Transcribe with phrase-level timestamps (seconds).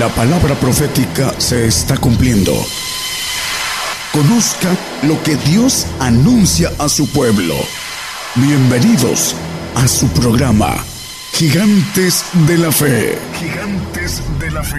[0.00, 2.52] La palabra profética se está cumpliendo.
[4.14, 4.70] Conozca
[5.06, 7.52] lo que Dios anuncia a su pueblo.
[8.34, 9.36] Bienvenidos
[9.74, 10.74] a su programa,
[11.34, 13.18] Gigantes de la Fe.
[13.34, 14.78] Gigantes de la Fe.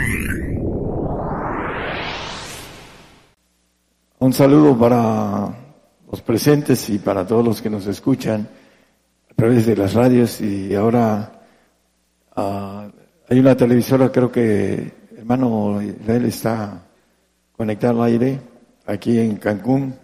[4.17, 5.55] Un saludo para
[6.11, 8.49] los presentes y para todos los que nos escuchan
[9.29, 11.43] a través de las radios y ahora
[12.35, 12.89] uh,
[13.29, 15.00] hay una televisora, creo que
[15.31, 16.83] hermano Israel está
[17.55, 18.39] conectado al aire
[18.85, 19.95] aquí en Cancún,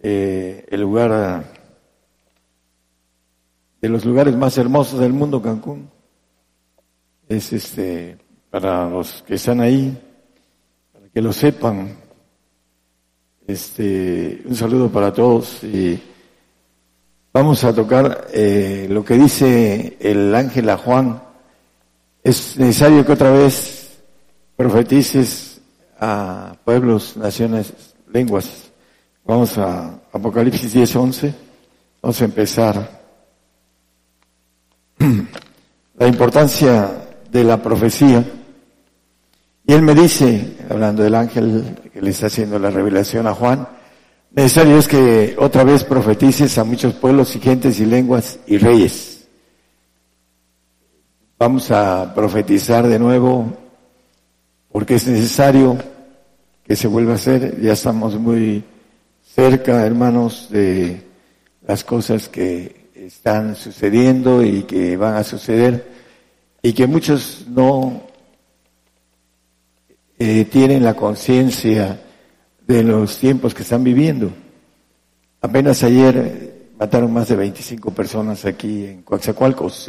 [0.00, 1.44] eh, el lugar
[3.80, 5.88] de los lugares más hermosos del mundo, Cancún.
[7.28, 8.18] Es este
[8.50, 9.96] para los que están ahí,
[10.92, 11.96] para que lo sepan.
[13.46, 16.00] Este, un saludo para todos y
[17.32, 21.22] vamos a tocar eh, lo que dice el ángel a Juan.
[22.24, 23.81] Es necesario que otra vez
[24.56, 25.60] profetices
[25.98, 27.72] a pueblos, naciones,
[28.12, 28.70] lenguas.
[29.24, 31.34] Vamos a Apocalipsis 10, 11.
[32.02, 33.02] Vamos a empezar.
[35.98, 36.90] La importancia
[37.30, 38.24] de la profecía.
[39.64, 43.68] Y él me dice, hablando del ángel que le está haciendo la revelación a Juan,
[44.32, 49.28] necesario es que otra vez profetices a muchos pueblos y gentes y lenguas y reyes.
[51.38, 53.61] Vamos a profetizar de nuevo
[54.72, 55.76] porque es necesario
[56.64, 57.60] que se vuelva a hacer.
[57.60, 58.64] Ya estamos muy
[59.22, 61.02] cerca, hermanos, de
[61.66, 65.86] las cosas que están sucediendo y que van a suceder
[66.62, 68.02] y que muchos no
[70.18, 72.00] eh, tienen la conciencia
[72.66, 74.32] de los tiempos que están viviendo.
[75.42, 79.88] Apenas ayer mataron más de 25 personas aquí en Coaxacualcos.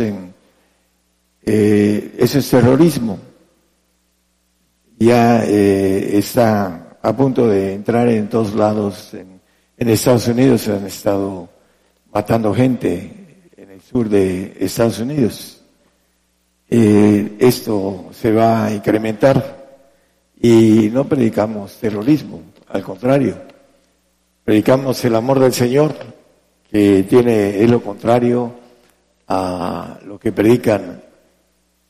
[1.45, 3.32] Eh, eso es terrorismo
[5.05, 9.13] ya eh, está a punto de entrar en todos lados.
[9.13, 9.33] En,
[9.77, 11.49] Estados Unidos se han estado
[12.13, 15.61] matando gente en el sur de Estados Unidos.
[16.69, 19.81] Eh, esto se va a incrementar
[20.39, 23.37] y no predicamos terrorismo, al contrario,
[24.45, 25.93] predicamos el amor del Señor,
[26.71, 28.53] que tiene es lo contrario
[29.27, 31.03] a lo que predican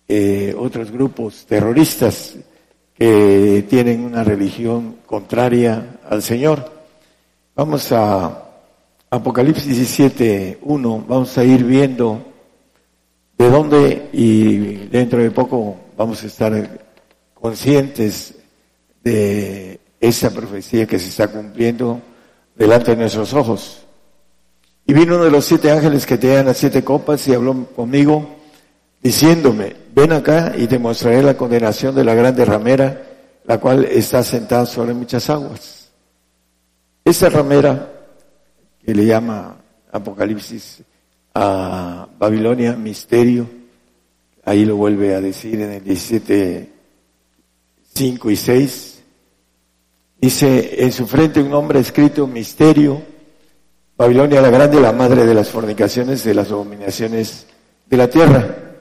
[0.07, 2.37] eh, otros grupos terroristas
[2.95, 6.71] que tienen una religión contraria al Señor.
[7.55, 8.43] Vamos a
[9.09, 12.23] Apocalipsis 17, 1, vamos a ir viendo
[13.37, 16.79] de dónde y dentro de poco vamos a estar
[17.33, 18.35] conscientes
[19.03, 22.01] de esa profecía que se está cumpliendo
[22.55, 23.85] delante de nuestros ojos.
[24.85, 28.27] Y vino uno de los siete ángeles que tenían las siete copas y habló conmigo
[29.03, 33.03] diciéndome, ven acá y te mostraré la condenación de la grande ramera,
[33.43, 35.91] la cual está sentada sobre muchas aguas.
[37.03, 37.91] Esa ramera,
[38.83, 39.57] que le llama
[39.91, 40.81] Apocalipsis
[41.35, 43.49] a Babilonia, misterio,
[44.45, 46.69] ahí lo vuelve a decir en el 17,
[47.93, 49.03] 5 y 6,
[50.21, 53.01] dice, en su frente un nombre escrito, misterio,
[53.97, 57.47] Babilonia la grande, la madre de las fornicaciones, de las abominaciones
[57.85, 58.72] de la tierra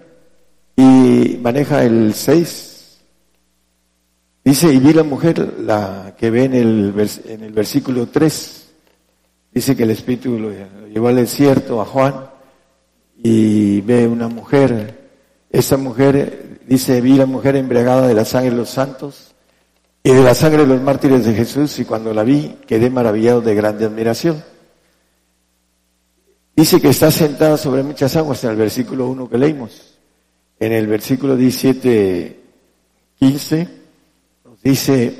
[0.77, 3.01] y maneja el 6.
[4.45, 8.71] Dice, y vi la mujer, la que ve en el, en el versículo 3,
[9.53, 10.51] dice que el Espíritu lo
[10.89, 12.27] llevó al desierto a Juan
[13.23, 15.01] y ve una mujer.
[15.51, 19.33] Esa mujer, dice, vi la mujer embriagada de la sangre de los santos
[20.03, 23.43] y de la sangre de los mártires de Jesús y cuando la vi quedé maravillado
[23.43, 24.43] de grande admiración.
[26.57, 29.92] Dice que está sentada sobre muchas aguas en el versículo 1 que leímos
[30.59, 32.41] en el versículo 17,
[33.19, 33.69] 15,
[34.45, 35.15] nos dice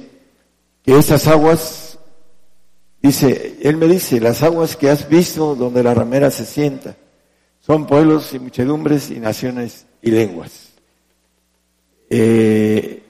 [0.83, 1.99] que esas aguas,
[3.01, 6.97] dice, él me dice, las aguas que has visto donde la ramera se sienta,
[7.61, 10.73] son pueblos y muchedumbres y naciones y lenguas.
[12.11, 13.03] Eh,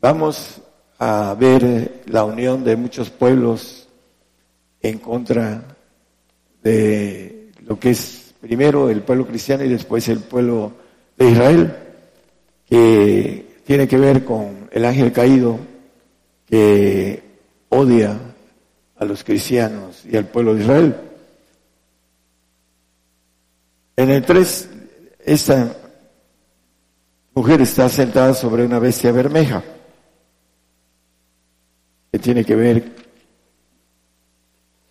[0.00, 0.60] vamos
[0.98, 3.88] a ver la unión de muchos pueblos
[4.82, 5.76] en contra
[6.62, 10.72] de lo que es primero el pueblo cristiano y después el pueblo
[11.18, 11.76] de Israel,
[12.66, 15.58] que tiene que ver con el ángel caído
[16.46, 17.22] que
[17.68, 18.18] odia
[18.96, 20.96] a los cristianos y al pueblo de Israel.
[23.96, 24.70] En el 3,
[25.24, 25.76] esta
[27.34, 29.62] mujer está sentada sobre una bestia bermeja,
[32.12, 32.92] que tiene que ver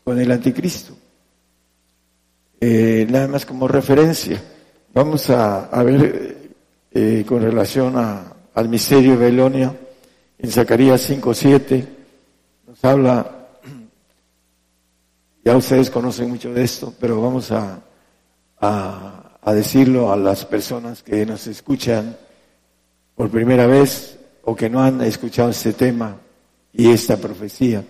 [0.03, 0.93] con el anticristo.
[2.59, 4.41] Eh, nada más como referencia.
[4.97, 6.49] Vamos a, ver
[6.91, 9.71] eh, con relación a, al misterio de Babilonia,
[10.39, 11.85] en Zacarías 5.7,
[12.65, 13.45] nos habla,
[15.45, 17.79] ya ustedes conocen mucho de esto, pero vamos a,
[18.59, 22.17] a, decirlo a las personas que nos escuchan
[23.13, 26.15] por primera vez o que no han escuchado este tema
[26.73, 27.83] y esta profecía.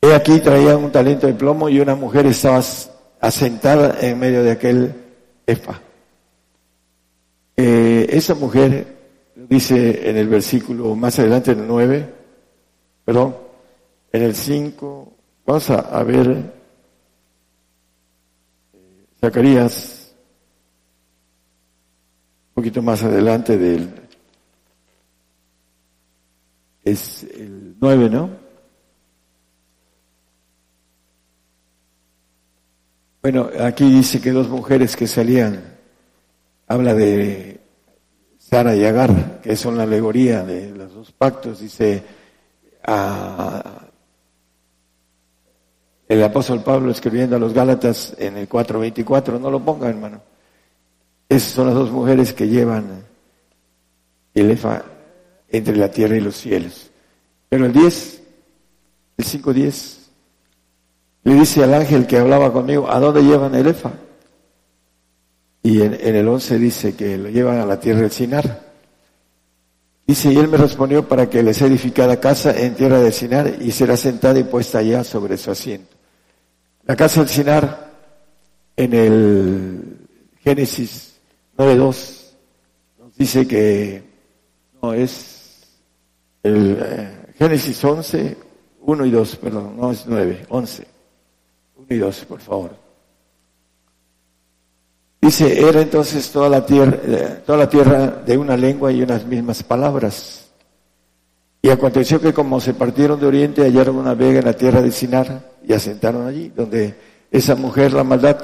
[0.00, 2.62] He aquí traía un talento de plomo y una mujer estaba
[3.20, 5.09] asentada en medio de aquel
[7.56, 8.86] Eh, esa mujer,
[9.34, 12.14] dice en el versículo más adelante, en el 9,
[13.04, 13.36] perdón,
[14.12, 15.12] en el 5,
[15.44, 16.52] vamos a, ver
[18.72, 20.14] eh, Zacarías,
[22.48, 23.90] un poquito más adelante del,
[26.82, 28.39] es el 9, ¿no?
[33.22, 35.62] Bueno, aquí dice que dos mujeres que salían,
[36.66, 37.60] habla de
[38.38, 42.02] Sara y Agar, que son la alegoría de los dos pactos, dice
[46.08, 50.22] el apóstol Pablo escribiendo a los Gálatas en el 4.24, no lo ponga hermano.
[51.28, 53.04] Esas son las dos mujeres que llevan
[54.32, 54.82] el efa
[55.50, 56.90] entre la tierra y los cielos.
[57.50, 58.22] Pero el 10,
[59.18, 59.99] el 5.10,
[61.24, 63.92] le dice al ángel que hablaba conmigo, ¿a dónde llevan el Efa?
[65.62, 68.70] Y en, el 11 dice que lo llevan a la tierra del Sinar.
[70.06, 73.70] Dice, y él me respondió para que les edificada casa en tierra del Sinar y
[73.70, 75.94] será sentada y puesta allá sobre su asiento.
[76.86, 77.90] La casa del Sinar,
[78.74, 79.98] en el
[80.42, 81.20] Génesis
[81.58, 82.20] 9.2,
[82.98, 84.02] nos dice que
[84.82, 85.68] no es
[86.42, 88.36] el eh, Génesis 11,
[88.80, 90.89] 1 y 2, perdón, no es 9, 11
[91.90, 92.76] Dios, por favor.
[95.20, 99.26] Dice, era entonces toda la tierra, eh, toda la tierra de una lengua y unas
[99.26, 100.50] mismas palabras.
[101.60, 104.90] Y aconteció que como se partieron de oriente, hallaron una vega en la tierra de
[104.92, 106.94] Sinar y asentaron allí, donde
[107.30, 108.38] esa mujer, la maldad,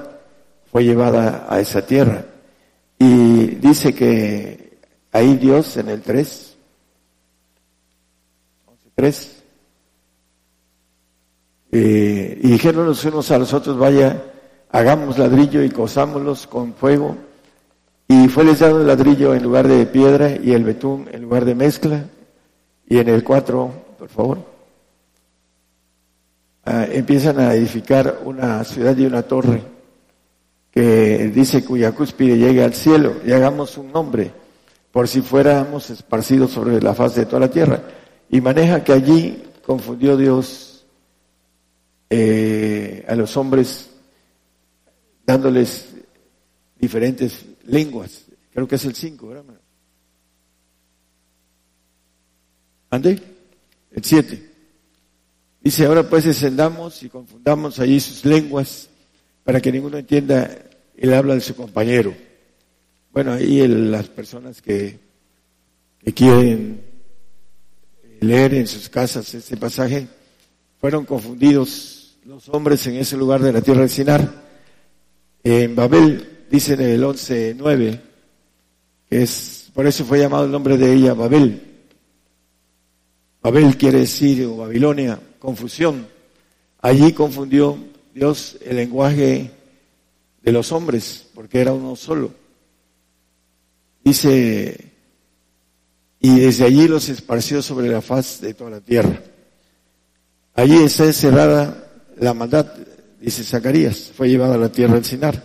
[0.70, 2.26] fue llevada a esa tierra.
[2.98, 4.78] Y dice que
[5.12, 6.56] ahí Dios en el 3,
[8.96, 9.42] 3,
[11.72, 14.22] eh, y dijeron los unos a los otros, vaya,
[14.70, 17.16] hagamos ladrillo y cosámoslos con fuego.
[18.08, 21.44] Y fue les dado el ladrillo en lugar de piedra y el betún en lugar
[21.44, 22.04] de mezcla.
[22.88, 24.38] Y en el 4, por favor,
[26.64, 29.62] ah, empiezan a edificar una ciudad y una torre
[30.70, 34.30] que dice cuya cúspide llegue al cielo y hagamos un nombre
[34.92, 37.80] por si fuéramos esparcidos sobre la faz de toda la tierra.
[38.28, 40.65] Y maneja que allí confundió Dios
[42.08, 43.90] eh, a los hombres
[45.24, 45.88] dándoles
[46.78, 48.24] diferentes lenguas.
[48.52, 49.44] Creo que es el 5, ¿verdad?
[52.90, 53.20] ¿Ande?
[53.92, 54.52] El 7.
[55.60, 58.88] Dice, ahora pues descendamos y confundamos allí sus lenguas
[59.42, 60.56] para que ninguno entienda
[60.96, 62.14] el habla de su compañero.
[63.12, 64.98] Bueno, ahí las personas que,
[66.04, 66.80] que quieren
[68.20, 70.06] leer en sus casas este pasaje
[70.80, 71.95] fueron confundidos
[72.26, 74.28] los hombres en ese lugar de la tierra de Sinar.
[75.44, 78.00] En Babel, dicen en el 11.9,
[79.08, 81.62] que es, por eso fue llamado el nombre de ella Babel.
[83.40, 86.08] Babel quiere decir, o Babilonia, confusión.
[86.80, 87.78] Allí confundió
[88.12, 89.52] Dios el lenguaje
[90.42, 92.32] de los hombres, porque era uno solo.
[94.02, 94.92] Dice,
[96.18, 99.22] y desde allí los esparció sobre la faz de toda la tierra.
[100.54, 101.84] Allí está encerrada
[102.16, 102.66] la maldad,
[103.20, 105.42] dice Zacarías, fue llevada a la tierra del Sinar.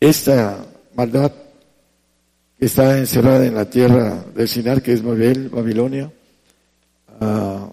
[0.00, 0.64] Esta
[0.94, 1.32] maldad
[2.58, 6.12] que está encerrada en la tierra del Sinar, que es Babel, Babilonia,
[7.20, 7.70] ah,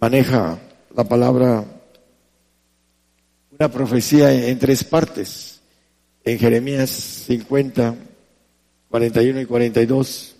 [0.00, 0.58] maneja
[0.94, 1.64] la palabra,
[3.50, 5.60] una profecía en, tres partes.
[6.24, 7.94] En Jeremías 50,
[8.88, 10.31] 41 y 42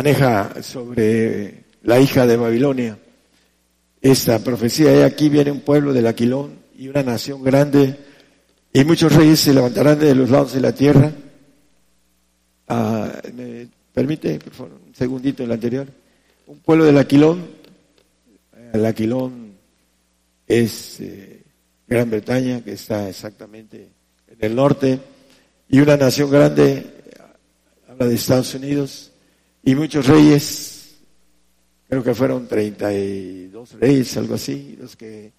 [0.00, 2.96] maneja sobre la hija de Babilonia
[4.00, 4.96] esta profecía.
[4.96, 7.98] Y aquí viene un pueblo del Aquilón y una nación grande
[8.72, 11.12] y muchos reyes se levantarán de los lados de la tierra.
[12.66, 15.86] Ah, ¿Me permite, por favor, un segundito el anterior?
[16.46, 17.46] Un pueblo del Aquilón.
[18.72, 19.52] El Aquilón
[20.46, 21.42] es eh,
[21.86, 23.88] Gran Bretaña, que está exactamente
[24.28, 24.98] en el norte,
[25.68, 26.86] y una nación grande,
[27.86, 29.09] habla de Estados Unidos,
[29.62, 30.98] y muchos reyes,
[31.88, 35.32] creo que fueron 32 reyes, algo así, los que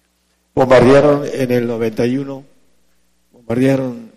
[0.54, 2.44] bombardearon en el 91,
[3.32, 4.12] bombardearon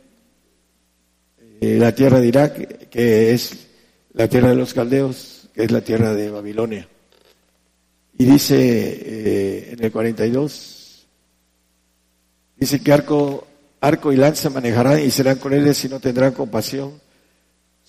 [1.61, 3.67] eh, la tierra de Irak, que es
[4.13, 6.87] la tierra de los caldeos, que es la tierra de Babilonia.
[8.17, 11.07] Y dice eh, en el 42,
[12.57, 13.47] dice que arco,
[13.81, 17.04] arco y lanza manejarán y serán con él y no tendrán compasión.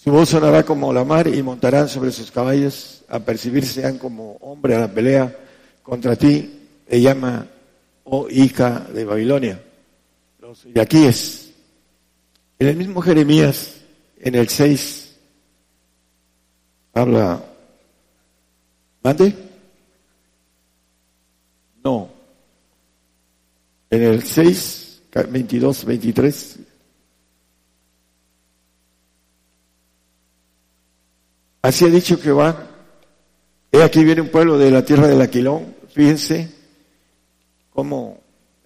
[0.06, 4.76] Su voz sonará como la mar y montarán sobre sus caballos a percibirse como hombre
[4.76, 5.36] a la pelea
[5.82, 6.60] contra ti.
[6.86, 7.44] Le llama,
[8.04, 9.60] oh hija de Babilonia.
[10.80, 11.50] Aquí es.
[12.56, 13.80] En el mismo Jeremías,
[14.20, 15.16] en el 6,
[16.94, 17.44] habla,
[19.02, 19.34] ¿mande?
[21.82, 22.10] No.
[23.90, 26.58] En el 6, 22, 23.
[31.66, 32.64] Así ha dicho Jehová.
[33.72, 35.74] He aquí viene un pueblo de la tierra del Aquilón.
[35.92, 36.48] Fíjense
[37.70, 38.20] cómo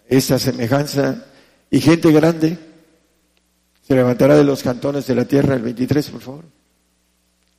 [0.06, 1.24] esa semejanza
[1.70, 2.58] y gente grande
[3.80, 6.44] se levantará de los cantones de la tierra, el 23, por favor.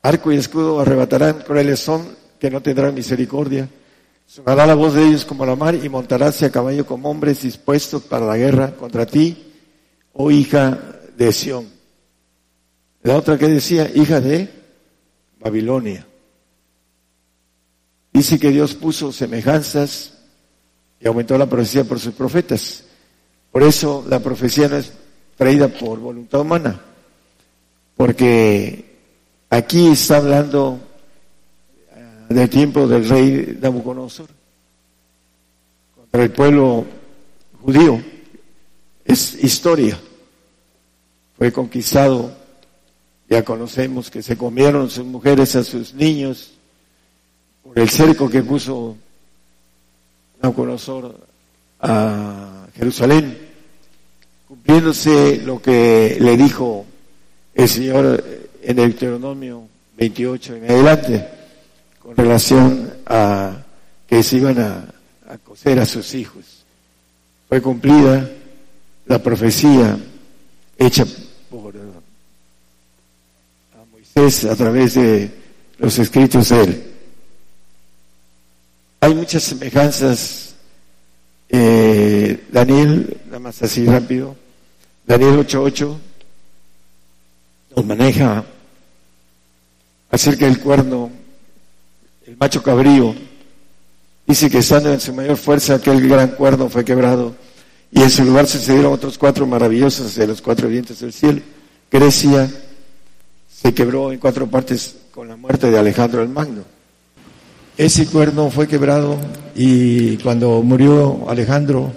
[0.03, 3.67] Arco y escudo arrebatarán crueles son que no tendrán misericordia.
[4.27, 8.03] Sonará la voz de ellos como la mar y montaráse a caballo como hombres dispuestos
[8.03, 9.51] para la guerra contra ti,
[10.13, 11.67] oh hija de Sión.
[13.01, 14.60] La otra que decía, hija de
[15.41, 16.05] Babilonia.
[18.13, 20.13] Dice que Dios puso semejanzas
[20.99, 22.83] y aumentó la profecía por sus profetas.
[23.51, 24.93] Por eso la profecía no es
[25.35, 26.79] traída por voluntad humana,
[27.97, 28.97] porque
[29.49, 30.79] aquí está hablando
[31.95, 34.27] eh, del tiempo del rey Nabucodonosor
[35.95, 36.85] contra el pueblo
[37.61, 38.01] judío.
[39.03, 39.99] Es historia.
[41.37, 42.31] Fue conquistado,
[43.31, 46.51] ya conocemos que se comieron sus mujeres a sus niños
[47.63, 48.97] por el cerco que puso
[50.41, 51.15] Nabucodonosor
[51.79, 53.37] a Jerusalén,
[54.49, 56.85] cumpliéndose lo que le dijo
[57.55, 58.21] el Señor
[58.63, 59.63] en el Deuteronomio
[59.95, 61.27] 28 en adelante,
[61.99, 63.63] con relación a
[64.07, 64.93] que se iban a,
[65.29, 66.65] a coser a sus hijos.
[67.47, 68.29] Fue cumplida
[69.05, 69.97] la profecía
[70.77, 71.05] hecha
[71.49, 71.73] por
[74.15, 75.31] Moisés a través de
[75.77, 76.83] los escritos de él.
[78.99, 80.53] Hay muchas semejanzas
[81.49, 84.37] eh, Daniel, nada más así rápido,
[85.05, 85.97] Daniel 8.8
[87.75, 88.45] nos maneja
[90.09, 91.09] acerca del cuerno,
[92.25, 93.15] el macho cabrío.
[94.27, 97.35] Dice que estando en su mayor fuerza aquel gran cuerno fue quebrado
[97.91, 101.41] y en su lugar sucedieron otros cuatro maravillosos de los cuatro vientos del cielo.
[101.89, 102.49] Grecia
[103.61, 106.63] se quebró en cuatro partes con la muerte de Alejandro el Magno.
[107.77, 109.17] Ese cuerno fue quebrado
[109.55, 111.91] y cuando murió Alejandro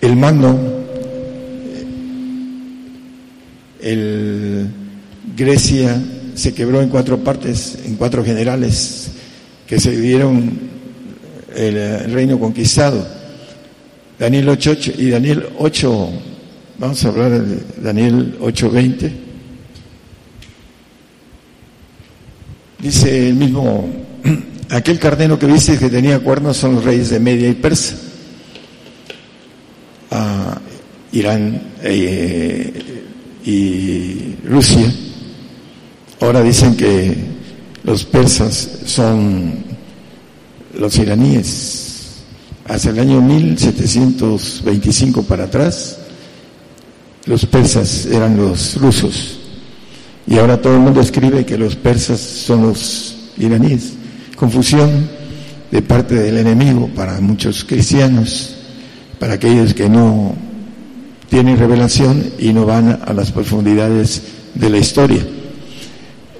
[0.00, 0.58] el Magno,
[3.80, 4.68] el
[5.36, 6.02] Grecia
[6.34, 9.08] se quebró en cuatro partes, en cuatro generales
[9.66, 10.58] que se dividieron
[11.54, 13.06] el, reino conquistado.
[14.18, 16.08] Daniel 8, y Daniel 8,
[16.78, 19.33] vamos a hablar de Daniel 8:20.
[22.84, 23.88] Dice el mismo
[24.68, 27.96] Aquel carnero que viste que tenía cuernos son los reyes de Media y Persa.
[30.10, 30.60] Ah,
[31.12, 33.02] Irán eh,
[33.46, 34.92] y Rusia.
[36.20, 37.16] Ahora dicen que
[37.84, 39.64] los persas son
[40.78, 42.20] los iraníes.
[42.66, 46.00] Hacia el año 1725 para atrás,
[47.24, 49.38] los persas eran los rusos.
[50.26, 53.92] Y ahora todo el mundo escribe que los persas son los iraníes
[54.34, 55.08] confusión
[55.70, 58.56] de parte del enemigo para muchos cristianos,
[59.18, 60.34] para aquellos que no
[61.28, 64.22] tienen revelación y no van a las profundidades
[64.54, 65.24] de la historia.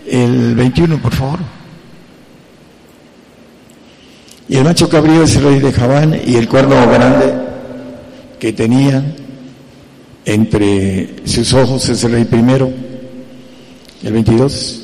[0.07, 1.39] El 21, por favor.
[4.49, 7.35] Y el macho cabrío es el rey de Javán y el cuerno grande
[8.39, 9.03] que tenía
[10.27, 12.71] entre sus ojos es el rey primero,
[14.05, 14.81] el 22,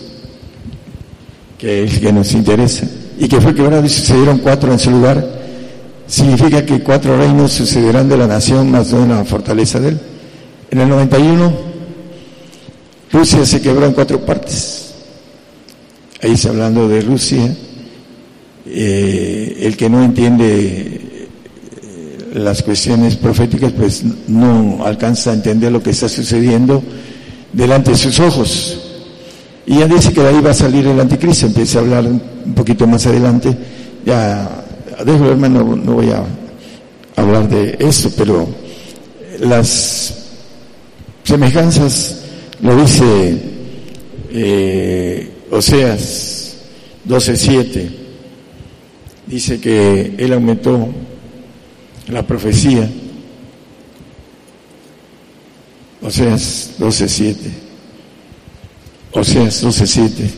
[1.58, 2.86] que es el que nos interesa
[3.18, 5.40] y que fue quebrado y sucedieron cuatro en su lugar,
[6.06, 10.00] significa que cuatro reinos sucederán de la nación más de la fortaleza de él.
[10.70, 11.52] En el 91,
[13.12, 14.94] Rusia se quebró en cuatro partes.
[16.22, 17.54] Ahí está hablando de Rusia.
[18.66, 21.28] Eh, el que no entiende eh,
[22.34, 26.82] las cuestiones proféticas, pues no alcanza a entender lo que está sucediendo
[27.52, 28.89] delante de sus ojos.
[29.66, 32.54] Y ya dice que de ahí va a salir el anticristo, empieza a hablar un
[32.54, 33.56] poquito más adelante.
[34.04, 34.64] Ya,
[35.04, 36.24] dejo hermano, no voy a
[37.16, 38.48] hablar de eso, pero
[39.40, 40.14] las
[41.24, 42.16] semejanzas
[42.62, 43.38] Lo dice
[44.32, 46.56] eh, Oseas
[47.08, 47.90] 12.7.
[49.26, 50.88] Dice que él aumentó
[52.08, 52.88] la profecía.
[56.02, 57.36] Oseas 12.7.
[59.12, 60.30] Oseas 12.7.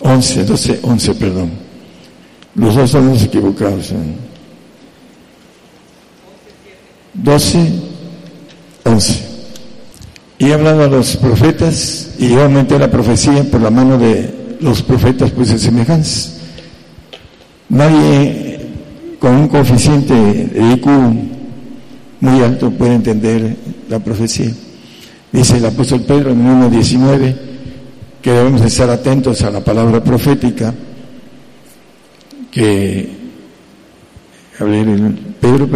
[0.00, 1.50] 11, 12, 11, perdón.
[2.54, 3.92] Los dos estamos equivocados.
[7.14, 7.72] 12,
[8.84, 9.26] 11.
[10.38, 14.82] Y hablando a los profetas, y yo aumenté la profecía por la mano de los
[14.82, 16.30] profetas, pues en semejanza.
[17.68, 18.60] Nadie
[19.18, 20.86] con un coeficiente de IQ
[22.20, 23.56] muy alto puede entender
[23.88, 24.52] la profecía.
[25.32, 27.36] Dice el apóstol Pedro en 1.19
[28.22, 30.74] que debemos estar atentos a la palabra profética
[32.50, 33.10] que
[34.58, 34.86] a ver,
[35.40, 35.68] Pedro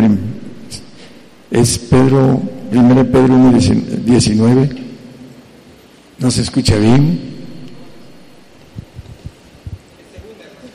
[1.51, 2.41] es Pedro,
[2.71, 4.79] primero Pedro 1.19
[6.19, 7.31] no se escucha bien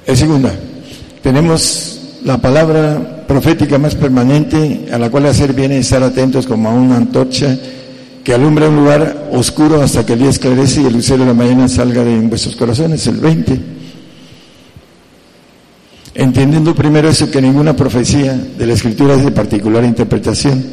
[0.06, 0.54] es segunda.
[1.24, 6.74] Tenemos la palabra profética más permanente a la cual hacer viene estar atentos como a
[6.74, 7.58] una antorcha
[8.26, 11.36] que alumbra un lugar oscuro hasta que el día esclarece y el lucero de la
[11.36, 13.60] mañana salga de vuestros corazones, el 20.
[16.16, 20.66] Entendiendo primero eso que ninguna profecía de la escritura es de particular interpretación.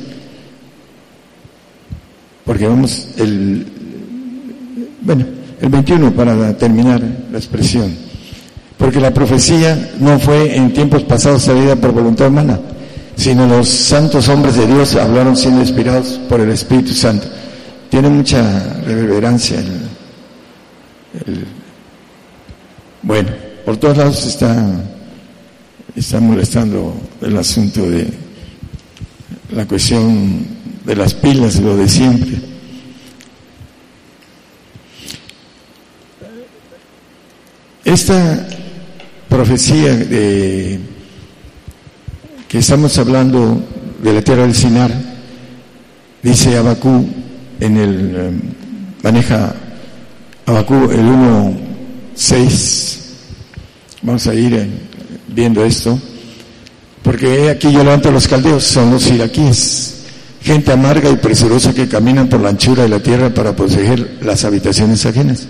[2.46, 3.66] Porque vamos, el,
[5.02, 5.26] bueno,
[5.60, 7.94] el 21 para terminar la expresión.
[8.78, 12.58] Porque la profecía no fue en tiempos pasados salida por voluntad humana,
[13.14, 17.41] sino los santos hombres de Dios hablaron siendo inspirados por el Espíritu Santo
[17.92, 19.58] tiene mucha reverberancia.
[19.58, 21.44] El,
[23.02, 23.28] bueno,
[23.66, 24.82] por todos lados está,
[25.94, 28.08] está molestando el asunto de
[29.50, 30.46] la cuestión
[30.86, 32.38] de las pilas, lo de siempre.
[37.84, 38.48] Esta
[39.28, 40.80] profecía de
[42.48, 43.62] que estamos hablando
[44.02, 44.90] de la tierra del Sinar,
[46.22, 47.20] dice Abacú
[47.62, 48.30] en el eh,
[49.04, 49.54] maneja
[50.46, 52.96] Abacú el 1.6.
[54.02, 54.68] Vamos a ir eh,
[55.28, 55.96] viendo esto.
[57.02, 60.02] Porque aquí yo levanto a los caldeos, son los iraquíes,
[60.42, 64.44] gente amarga y presurosa que caminan por la anchura de la tierra para poseer las
[64.44, 65.46] habitaciones ajenas.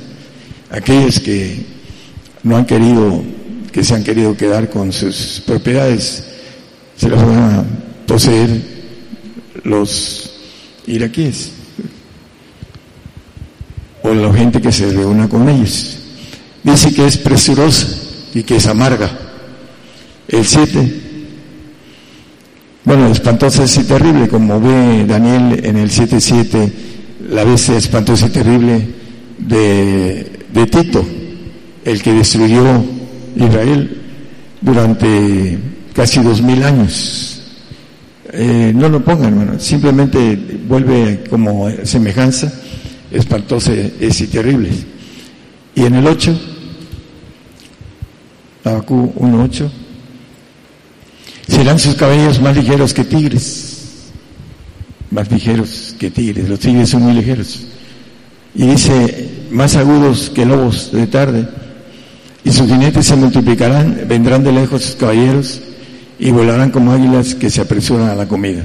[0.71, 1.65] Aquellos que
[2.43, 3.23] no han querido,
[3.71, 6.25] que se han querido quedar con sus propiedades,
[6.97, 7.65] se las van a
[8.07, 8.51] poseer
[9.65, 10.31] los
[10.87, 11.53] iraquíes
[14.15, 15.99] la gente que se reúna con ellos.
[16.63, 17.89] Dice que es presurosa
[18.35, 19.11] y que es amarga.
[20.29, 21.01] El 7,
[22.85, 26.73] bueno, espantosa y terrible, como ve Daniel en el 7.7,
[27.31, 28.89] la bestia espantosa y terrible
[29.39, 31.05] de, de Tito,
[31.85, 32.83] el que destruyó
[33.37, 34.03] Israel
[34.61, 35.59] durante
[35.93, 37.43] casi dos mil años.
[38.33, 42.51] Eh, no lo pongan, hermano, simplemente vuelve como semejanza
[43.13, 44.75] es y terribles.
[45.75, 46.39] Y en el 8,
[48.65, 49.71] Abacú 1.8,
[51.49, 54.11] serán sus cabellos más ligeros que tigres,
[55.11, 57.61] más ligeros que tigres, los tigres son muy ligeros.
[58.55, 61.49] Y dice, más agudos que lobos de tarde,
[62.45, 65.61] y sus jinetes se multiplicarán, vendrán de lejos sus caballeros,
[66.19, 68.65] y volarán como águilas que se apresuran a la comida.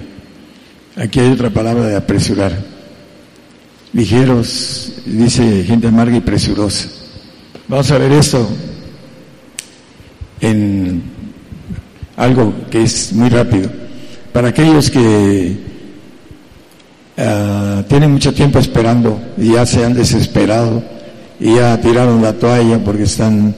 [0.95, 2.76] Aquí hay otra palabra de apresurar
[3.93, 6.89] ligeros, dice gente amarga y presurosa.
[7.67, 8.47] Vamos a ver esto
[10.39, 11.03] en
[12.15, 13.69] algo que es muy rápido.
[14.33, 15.57] Para aquellos que
[17.17, 20.83] ah, tienen mucho tiempo esperando y ya se han desesperado
[21.39, 23.55] y ya tiraron la toalla porque están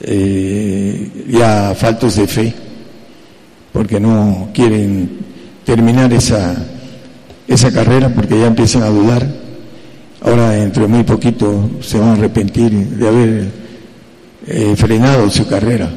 [0.00, 2.54] eh, ya faltos de fe,
[3.72, 5.18] porque no quieren
[5.64, 6.56] terminar esa
[7.48, 9.26] esa carrera porque ya empiezan a dudar.
[10.22, 13.50] Ahora, dentro de muy poquito, se van a arrepentir de haber
[14.46, 15.90] eh, frenado su carrera.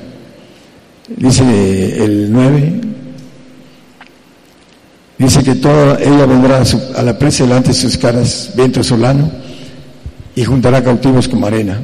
[1.07, 2.81] Dice el 9,
[5.19, 6.63] dice que toda ella vendrá
[6.95, 9.29] a, la presa delante de sus caras viento solano
[10.35, 11.79] y juntará cautivos como arena.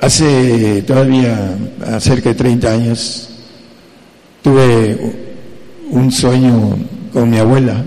[0.00, 1.56] Hace todavía
[2.00, 3.28] cerca de 30 años
[4.42, 4.98] tuve
[5.90, 6.76] un sueño
[7.12, 7.84] con mi abuela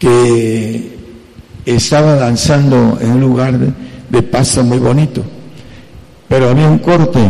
[0.00, 0.98] que
[1.66, 5.22] estaba danzando en un lugar de, pasto muy bonito,
[6.26, 7.20] pero había un corte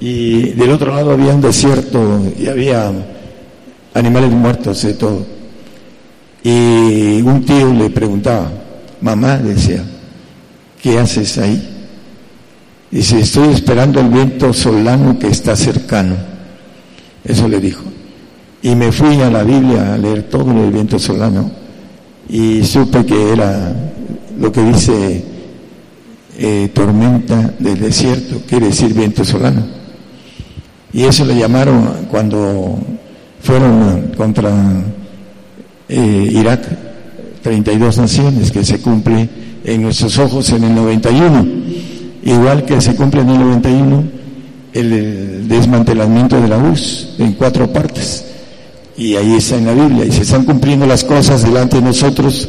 [0.00, 2.90] y del otro lado había un desierto y había
[3.94, 5.24] animales muertos y todo.
[6.42, 8.50] Y un tío le preguntaba,
[9.00, 9.84] mamá, decía,
[10.82, 11.68] ¿qué haces ahí?
[12.90, 16.16] Dice, estoy esperando el viento solano que está cercano.
[17.24, 17.91] Eso le dijo.
[18.62, 21.50] Y me fui a la Biblia a leer todo el viento solano
[22.28, 23.74] y supe que era
[24.38, 25.24] lo que dice
[26.38, 29.66] eh, tormenta del desierto, quiere decir viento solano.
[30.92, 32.78] Y eso le llamaron cuando
[33.42, 34.52] fueron contra
[35.88, 36.66] eh, Irak,
[37.42, 39.28] 32 naciones, que se cumple
[39.64, 41.46] en nuestros ojos en el 91.
[42.24, 44.04] Igual que se cumple en el 91
[44.72, 48.31] el desmantelamiento de la URSS en cuatro partes.
[48.96, 50.04] Y ahí está en la Biblia.
[50.04, 52.48] Y se están cumpliendo las cosas delante de nosotros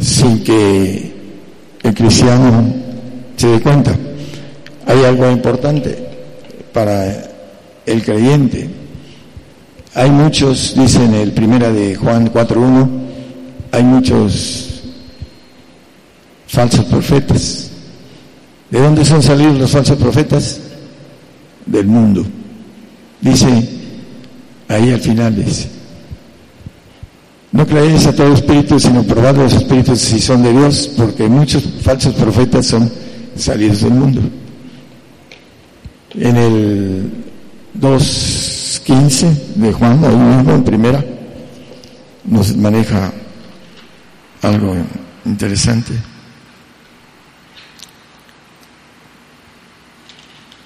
[0.00, 1.12] sin que
[1.82, 2.74] el cristiano
[3.36, 3.96] se dé cuenta.
[4.86, 5.98] Hay algo importante
[6.72, 7.28] para
[7.86, 8.68] el creyente.
[9.94, 12.88] Hay muchos, dicen el primera de Juan 4.1,
[13.72, 14.82] hay muchos
[16.46, 17.70] falsos profetas.
[18.70, 20.60] ¿De dónde son salidos los falsos profetas?
[21.66, 22.24] Del mundo.
[23.20, 23.48] Dice,
[24.68, 25.68] ahí al final dice,
[27.58, 31.64] no creéis a todo espíritu, sino probad los espíritus si son de Dios, porque muchos
[31.82, 32.88] falsos profetas son
[33.34, 34.20] salidos del mundo.
[36.14, 37.10] En el
[37.80, 41.04] 2.15 de Juan, ahí mismo en primera,
[42.26, 43.10] nos maneja
[44.42, 44.76] algo
[45.24, 45.94] interesante.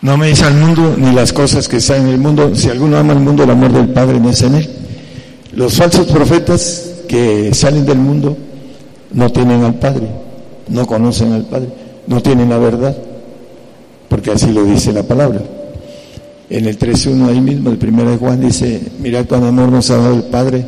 [0.02, 2.54] No améis al mundo ni las cosas que están en el mundo.
[2.54, 4.82] Si alguno ama al mundo, el amor del Padre no es en él.
[5.54, 8.36] Los falsos profetas que salen del mundo
[9.12, 10.08] no tienen al Padre,
[10.68, 11.68] no conocen al Padre,
[12.06, 12.96] no tienen la verdad,
[14.08, 15.42] porque así lo dice la palabra.
[16.48, 19.96] En el 3.1 ahí mismo, el primero de Juan dice, mirad cuán amor nos ha
[19.96, 20.64] dado el Padre,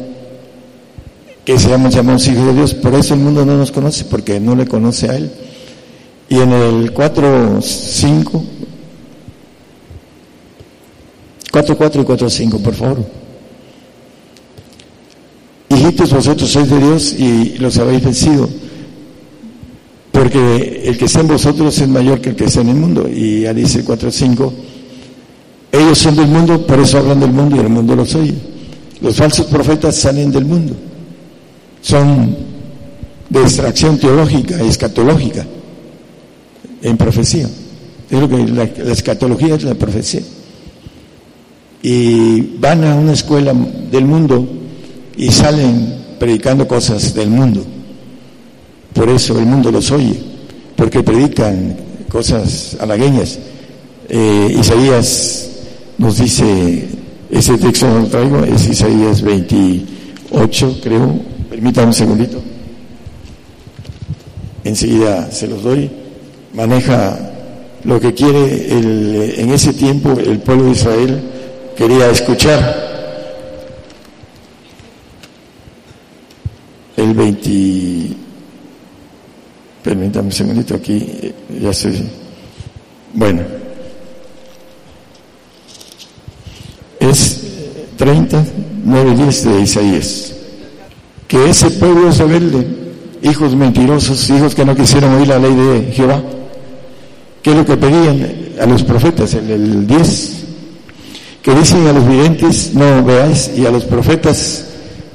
[1.45, 2.75] que seamos llamados hijos de Dios.
[2.75, 5.31] Por eso el mundo no nos conoce, porque no le conoce a Él.
[6.29, 8.43] Y en el 4.5
[11.55, 13.24] 4, 4 y 4, 5, por favor.
[15.85, 18.49] Vosotros sois de Dios y los habéis vencido,
[20.13, 23.07] porque el que está en vosotros es mayor que el que está en el mundo.
[23.09, 24.53] Y ya dice 4, 5,
[25.73, 28.35] ellos son del mundo, por eso hablan del mundo y el mundo los oye.
[29.03, 30.75] Los falsos profetas salen del mundo,
[31.83, 32.35] son
[33.29, 35.45] de extracción teológica, escatológica,
[36.83, 37.49] en profecía.
[38.11, 40.23] Es lo que la escatología es la profecía
[41.87, 43.53] y van a una escuela
[43.91, 44.49] del mundo
[45.17, 47.65] y salen predicando cosas del mundo.
[48.93, 50.15] Por eso el mundo los oye,
[50.77, 51.77] porque predican
[52.09, 53.39] cosas halagueñas.
[54.09, 55.51] Eh, Isaías
[55.99, 56.87] nos dice,
[57.31, 61.21] ese texto lo traigo, es Isaías 28, creo.
[61.51, 62.43] Permítanme un segundito.
[64.65, 65.91] Enseguida se los doy.
[66.55, 67.33] Maneja
[67.85, 71.21] lo que quiere el, en ese tiempo el pueblo de Israel
[71.77, 72.84] quería escuchar.
[77.15, 78.17] El 20,
[79.85, 81.93] permítame un segundito aquí, ya sé.
[83.13, 83.43] Bueno,
[86.99, 87.41] es
[87.97, 88.45] 30,
[88.85, 90.35] 9 y 10 de Isaías.
[91.29, 92.67] Que ese pueblo es rebelde,
[93.23, 96.21] hijos mentirosos, hijos que no quisieron oír la ley de Jehová.
[97.43, 98.29] ¿Qué es lo que pedían
[98.61, 100.31] a los profetas en el 10?
[101.43, 104.65] que dicen a los videntes, no veáis, y a los profetas,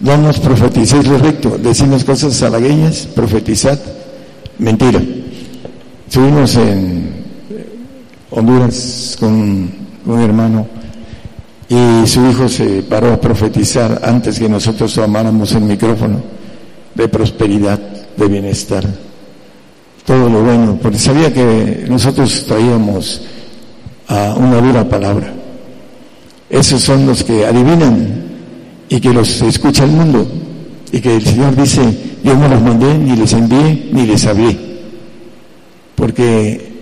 [0.01, 3.77] no nos profeticéis lo recto, decimos cosas halagueñas, profetizad,
[4.57, 5.01] mentira.
[6.07, 7.25] Estuvimos en
[8.31, 9.69] Honduras con
[10.05, 10.67] un hermano
[11.67, 16.21] y su hijo se paró a profetizar antes que nosotros tomáramos el micrófono
[16.95, 17.79] de prosperidad,
[18.17, 18.83] de bienestar,
[20.05, 23.21] todo lo bueno, porque sabía que nosotros traíamos
[24.07, 25.31] a una dura palabra.
[26.49, 28.18] Esos son los que adivinan
[28.89, 30.27] y que los escucha el mundo
[30.91, 31.81] y que el Señor dice,
[32.23, 34.57] yo no los mandé, ni les envié, ni les hablé.
[35.95, 36.73] Porque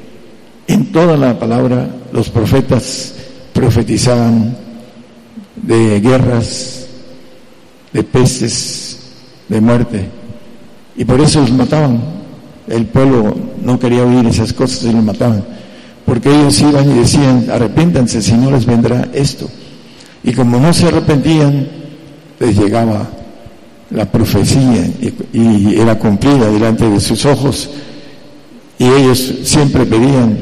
[0.68, 3.14] en toda la palabra los profetas
[3.54, 4.56] profetizaban
[5.58, 6.88] de guerras,
[7.92, 9.00] de pestes,
[9.50, 10.08] de muerte.
[10.96, 12.02] Y por eso los mataban.
[12.68, 15.44] El pueblo no quería oír esas cosas y los mataban
[16.08, 19.46] porque ellos iban y decían, arrepéntanse, si no les vendrá esto.
[20.24, 21.68] Y como no se arrepentían,
[22.40, 23.10] les llegaba
[23.90, 24.86] la profecía
[25.34, 27.70] y, era cumplida delante de sus ojos.
[28.80, 30.38] Y ellos siempre pedían,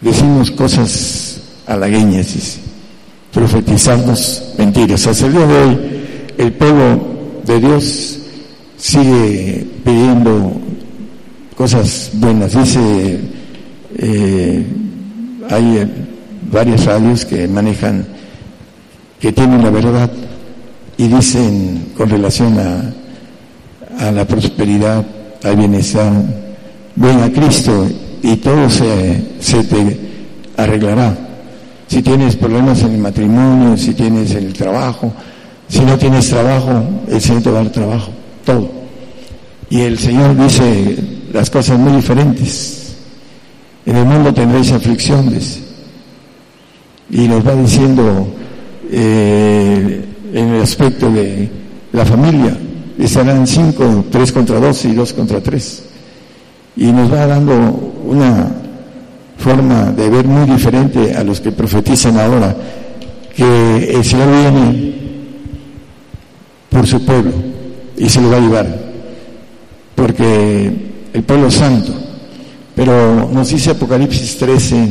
[0.00, 2.58] decimos cosas halagueñas,
[3.32, 5.06] profetizarnos mentiras.
[5.06, 5.78] Hasta el día de hoy,
[6.38, 7.00] el pueblo
[7.44, 8.18] de Dios
[8.78, 10.52] sigue pidiendo
[11.56, 12.52] cosas buenas.
[12.52, 13.20] Dice,
[13.98, 14.64] eh,
[15.50, 15.90] hay
[16.50, 18.06] varias radios que manejan,
[19.20, 20.10] que tienen la verdad
[20.96, 25.04] y dicen con relación a, a la prosperidad,
[25.44, 26.12] al bienestar,
[26.96, 27.86] ven a Cristo
[28.22, 29.98] y todo se, se te
[30.56, 31.16] arreglará.
[31.86, 35.12] Si tienes problemas en el matrimonio, si tienes el trabajo,
[35.68, 38.10] si no tienes trabajo, el Señor te va a dar trabajo,
[38.44, 38.70] todo.
[39.70, 40.96] Y el Señor dice
[41.32, 42.96] las cosas muy diferentes.
[43.86, 45.60] En el mundo tendréis aflicciones.
[47.10, 48.28] Y nos va diciendo
[48.90, 51.48] eh, en el aspecto de
[51.92, 52.56] la familia,
[52.98, 55.84] estarán cinco, tres contra dos y dos contra tres.
[56.76, 57.54] Y nos va dando
[58.04, 58.50] una
[59.38, 62.54] forma de ver muy diferente a los que profetizan ahora,
[63.34, 64.94] que el Señor viene
[66.68, 67.32] por su pueblo
[67.96, 68.78] y se lo va a llevar,
[69.94, 70.72] porque
[71.12, 71.92] el pueblo santo,
[72.74, 74.88] pero nos dice Apocalipsis 13,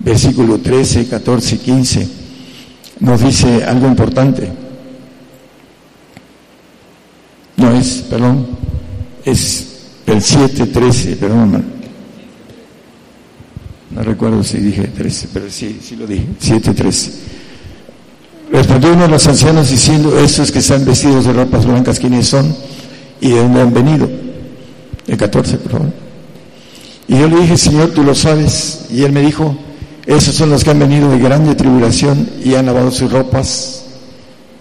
[0.00, 2.08] versículo 13, 14 y 15,
[3.00, 4.50] nos dice algo importante.
[7.56, 8.46] No es, perdón,
[9.24, 9.66] es
[10.06, 11.64] el 7, 13, perdón, hermano.
[13.90, 17.12] No recuerdo si dije 13, pero sí, sí lo dije, 7, 13.
[18.52, 22.54] Respondió uno de los ancianos diciendo, esos que están vestidos de ropas blancas, ¿quiénes son?
[23.20, 24.08] ¿Y de dónde han venido?
[25.06, 25.92] El 14, por favor.
[27.08, 28.86] Y yo le dije, Señor, tú lo sabes.
[28.90, 29.56] Y él me dijo,
[30.06, 33.84] esos son los que han venido de grande tribulación y han lavado sus ropas,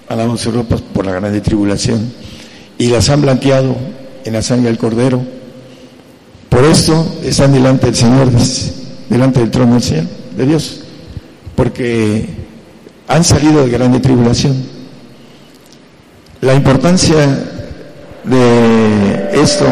[0.09, 2.11] han lavado sus ropas por la grande tribulación
[2.77, 3.75] y las han blanqueado
[4.23, 5.21] en la sangre del Cordero.
[6.49, 8.29] Por esto están delante del Señor
[9.09, 10.05] delante del trono del Señor,
[10.35, 10.81] de Dios,
[11.55, 12.27] porque
[13.07, 14.55] han salido de grande tribulación.
[16.41, 17.15] La importancia
[18.23, 19.65] de esto,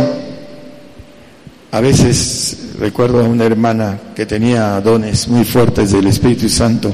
[1.73, 6.93] a veces recuerdo a una hermana que tenía dones muy fuertes del Espíritu Santo,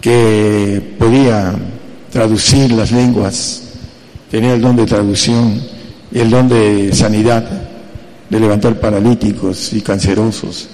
[0.00, 1.54] que podía
[2.10, 3.64] traducir las lenguas,
[4.30, 5.60] tenía el don de traducción
[6.10, 7.46] y el don de sanidad,
[8.30, 10.70] de levantar paralíticos y cancerosos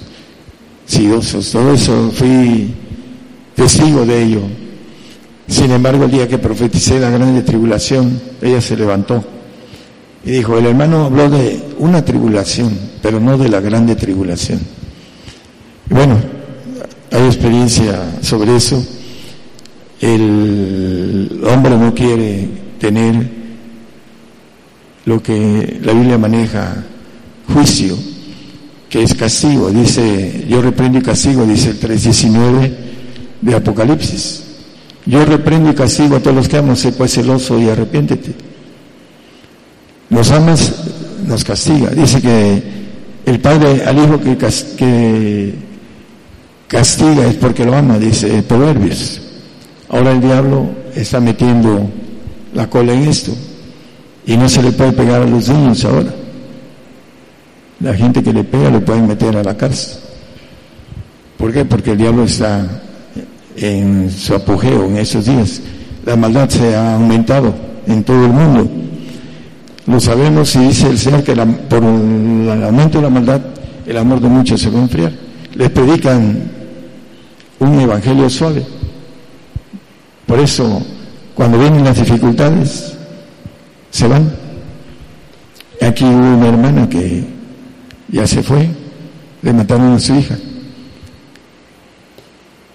[0.87, 2.73] sidosos, todo eso fui
[3.57, 4.43] testigo de ello.
[5.49, 9.38] Sin embargo, el día que profeticé la grande tribulación, ella se levantó
[10.25, 14.61] y dijo, el hermano habló de una tribulación, pero no de la grande tribulación.
[15.89, 16.19] bueno,
[17.11, 18.85] hay experiencia sobre eso.
[20.01, 23.31] El hombre no quiere tener
[25.07, 26.85] lo que la Biblia maneja,
[27.53, 27.97] juicio,
[28.89, 29.71] que es castigo.
[29.71, 32.73] Dice, yo reprendo y castigo, dice el 3.19
[33.41, 34.45] de Apocalipsis.
[35.07, 38.35] Yo reprendo y castigo a todos los que amo, sé pues celoso y arrepiéntete.
[40.11, 40.75] Nos amas,
[41.27, 41.91] nos castiga.
[41.91, 42.63] Dice que
[43.27, 44.37] el Padre al Hijo que,
[44.77, 45.55] que
[46.67, 49.21] castiga es porque lo ama, dice Proverbios.
[49.89, 51.89] Ahora el diablo está metiendo
[52.55, 53.33] la cola en esto
[54.27, 56.15] y no se le puede pegar a los niños ahora.
[57.81, 59.99] La gente que le pega le pueden meter a la cárcel.
[61.37, 61.65] ¿Por qué?
[61.65, 62.67] Porque el diablo está
[63.57, 65.61] en su apogeo en esos días.
[66.05, 67.55] La maldad se ha aumentado
[67.87, 68.69] en todo el mundo.
[69.89, 73.41] Lo sabemos y dice el Señor que por el aumento de la maldad
[73.87, 75.13] el amor de muchos se va a enfriar.
[75.55, 76.43] Les predican
[77.59, 78.67] un evangelio suave.
[80.27, 80.83] Por eso,
[81.35, 82.99] cuando vienen las dificultades,
[83.91, 84.31] se van.
[85.81, 87.25] Aquí hubo una hermana que
[88.09, 88.69] ya se fue,
[89.41, 90.37] le mataron a su hija.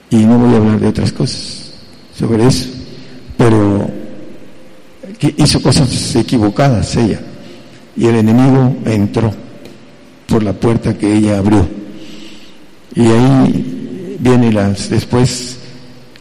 [0.09, 1.73] Y no voy a hablar de otras cosas
[2.17, 2.69] sobre eso,
[3.37, 3.87] pero
[5.37, 7.19] hizo cosas equivocadas ella.
[7.95, 9.33] Y el enemigo entró
[10.27, 11.67] por la puerta que ella abrió.
[12.95, 15.57] Y ahí viene las, después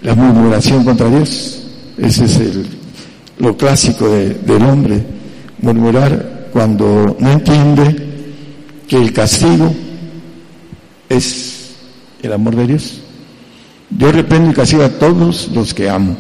[0.03, 1.63] la murmuración contra Dios.
[1.99, 2.67] Ese es el,
[3.39, 5.03] lo clásico del hombre,
[5.61, 7.97] murmurar cuando no entiende
[8.87, 9.73] que el castigo
[11.09, 11.71] es
[12.23, 13.01] el amor de Dios.
[13.91, 16.17] Yo reprendo y castigo a todos los que amo.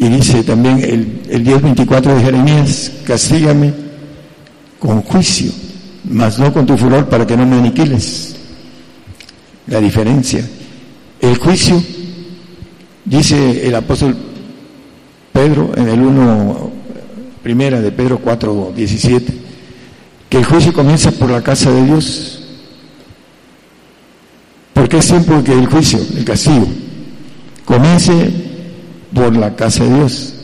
[0.00, 3.70] Y dice también el, el 10.24 de Jeremías, castígame
[4.78, 5.52] con juicio,
[6.04, 8.34] mas no con tu furor para que no me aniquiles.
[9.66, 10.42] La diferencia.
[11.20, 11.82] El juicio,
[13.04, 14.16] dice el apóstol
[15.34, 16.70] Pedro en el 1,
[17.42, 19.34] primera de Pedro 4, 17,
[20.30, 22.42] que el juicio comienza por la casa de Dios.
[24.72, 26.66] Porque es tiempo que el juicio, el castigo,
[27.66, 28.49] comience
[29.14, 30.34] por la casa de Dios.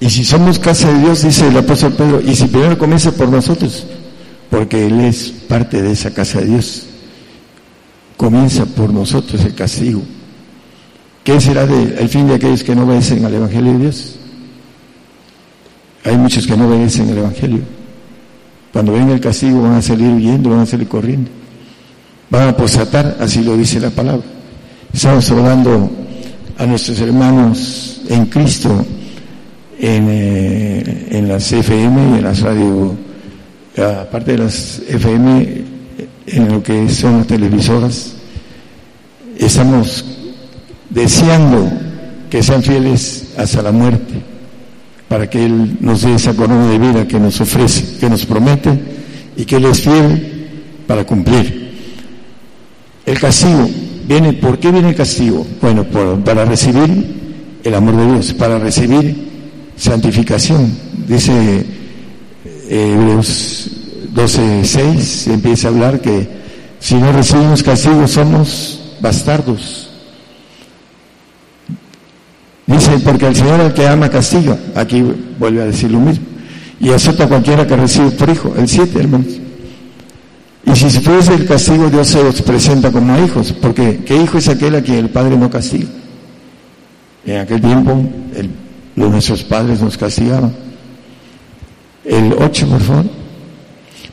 [0.00, 3.28] Y si somos casa de Dios, dice el apóstol Pedro, y si primero comienza por
[3.28, 3.86] nosotros,
[4.48, 6.86] porque Él es parte de esa casa de Dios,
[8.16, 10.02] comienza por nosotros el castigo.
[11.22, 14.16] ¿Qué será del fin de aquellos que no obedecen al Evangelio de Dios?
[16.04, 17.60] Hay muchos que no obedecen al Evangelio.
[18.72, 21.30] Cuando venga el castigo van a salir huyendo, van a salir corriendo.
[22.30, 24.24] Van a posatar, así lo dice la palabra.
[24.92, 25.90] Estamos hablando
[26.56, 28.84] a nuestros hermanos en Cristo
[29.78, 32.94] en, eh, las FM y en las radio,
[34.02, 35.64] aparte de las FM,
[36.26, 38.14] en lo que son las televisoras,
[39.38, 40.04] estamos
[40.90, 41.70] deseando
[42.28, 44.14] que sean fieles hasta la muerte,
[45.08, 48.70] para que Él nos dé esa corona de vida que nos ofrece, que nos promete,
[49.36, 50.48] y que Él es fiel
[50.86, 51.70] para cumplir.
[53.06, 53.68] El castigo
[54.06, 55.46] viene, ¿por qué viene el castigo?
[55.62, 55.84] Bueno,
[56.24, 57.19] para recibir
[57.64, 59.28] el amor de Dios, para recibir
[59.76, 60.70] santificación.
[61.06, 61.64] Dice
[62.44, 63.70] eh, Hebreos
[64.14, 66.28] 12.6, empieza a hablar que
[66.78, 69.90] si no recibimos castigo somos bastardos.
[72.66, 74.56] Dice, porque el Señor el que ama castiga.
[74.76, 75.04] Aquí
[75.38, 76.24] vuelve a decir lo mismo.
[76.78, 78.54] Y azota a cualquiera que recibe por hijo.
[78.56, 79.40] El 7, hermanos.
[80.64, 83.52] Y si se fuese el castigo, Dios se los presenta como hijos.
[83.60, 85.88] Porque ¿qué hijo es aquel a quien el Padre no castiga?
[87.26, 88.02] En aquel tiempo,
[88.34, 88.50] el
[89.08, 90.52] nuestros padres nos castigaban.
[92.04, 93.04] El 8, por favor.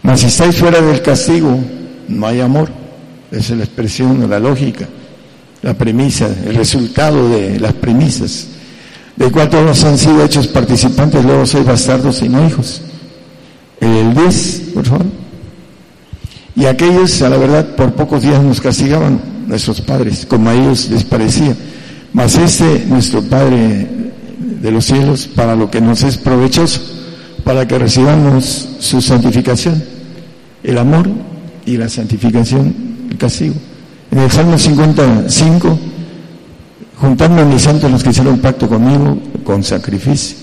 [0.04, 1.60] Mas si estáis fuera del castigo,
[2.08, 2.70] no hay amor.
[3.32, 4.88] Esa es la expresión, la lógica,
[5.62, 8.48] la premisa, el resultado de las premisas,
[9.16, 12.82] de cual todos han sido hechos participantes, luego sois bastardos y no hijos.
[13.82, 15.06] El 10, por favor.
[16.56, 20.90] Y aquellos, a la verdad, por pocos días nos castigaban nuestros padres, como a ellos
[20.90, 21.56] les parecía.
[22.18, 23.88] Mas este, nuestro Padre
[24.60, 26.82] de los cielos para lo que nos es provechoso,
[27.44, 29.84] para que recibamos su santificación,
[30.64, 31.08] el amor
[31.68, 32.74] y la santificación,
[33.12, 33.54] el castigo.
[34.10, 35.78] En el Salmo 55,
[37.00, 40.38] juntando a mis santos los que hicieron pacto conmigo con sacrificio.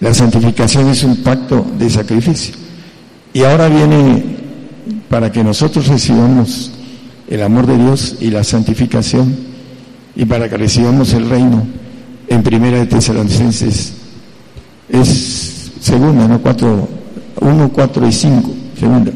[0.00, 2.54] La santificación es un pacto de sacrificio.
[3.32, 4.22] Y ahora viene
[5.08, 6.70] para que nosotros recibamos
[7.30, 9.45] el amor de Dios y la santificación
[10.16, 11.66] y para que recibamos el reino
[12.26, 13.92] en primera de Tesalonicenses
[14.88, 16.88] es segunda, no cuatro,
[17.40, 19.12] uno, cuatro y cinco, segunda.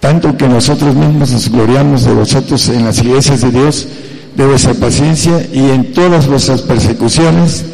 [0.00, 3.88] Tanto que nosotros mismos nos gloriamos de vosotros en las iglesias de Dios,
[4.36, 7.64] de vuestra paciencia y en todas vuestras persecuciones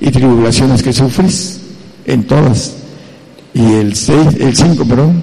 [0.00, 1.60] y tribulaciones que sufrís,
[2.06, 2.74] en todas.
[3.52, 5.22] Y el seis, el cinco, perdón,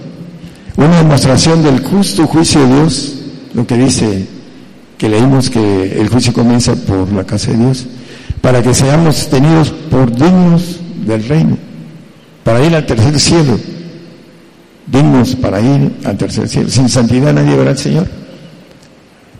[0.76, 3.16] una demostración del justo juicio de Dios,
[3.54, 4.28] lo que dice
[4.98, 7.86] que leímos que el juicio comienza por la casa de Dios,
[8.42, 11.58] para que seamos tenidos por dignos del reino,
[12.44, 13.60] para ir al tercer cielo,
[14.88, 16.70] dignos para ir al tercer cielo.
[16.70, 18.08] Sin santidad nadie verá al Señor.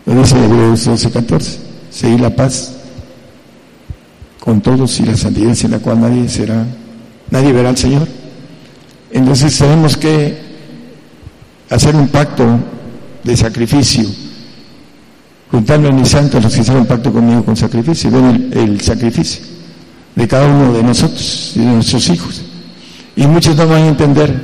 [0.06, 1.58] Lo dice Hebreos 12, 14.
[1.90, 2.72] Seguir la paz
[4.40, 6.66] con todos y la santidad sin la cual nadie será,
[7.30, 8.06] nadie verá al Señor.
[9.10, 10.38] Entonces tenemos que
[11.70, 12.44] hacer un pacto
[13.22, 14.08] de sacrificio
[15.54, 19.40] juntarme a mis santos los que hicieron pacto conmigo con sacrificio, ven el, sacrificio
[20.16, 22.42] de cada uno de nosotros y de nuestros hijos.
[23.14, 24.34] Y muchos no van a entender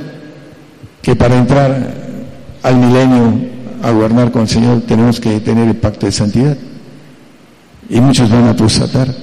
[1.01, 1.93] que para entrar
[2.63, 3.33] al milenio
[3.83, 6.55] a gobernar con el Señor tenemos que tener el pacto de santidad.
[7.89, 9.13] Y muchos van a prosatar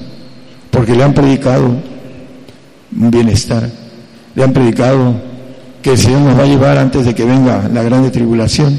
[0.70, 1.74] porque le han predicado
[2.94, 3.66] un bienestar,
[4.34, 5.14] le han predicado
[5.80, 8.78] que el Señor nos va a llevar antes de que venga la grande tribulación.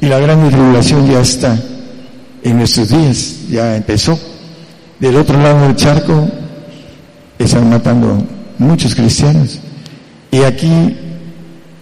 [0.00, 1.58] Y la grande tribulación ya está
[2.50, 4.18] en nuestros días, ya empezó.
[4.98, 6.28] Del otro lado del charco
[7.38, 8.24] están matando
[8.58, 9.60] muchos cristianos.
[10.30, 10.96] Y aquí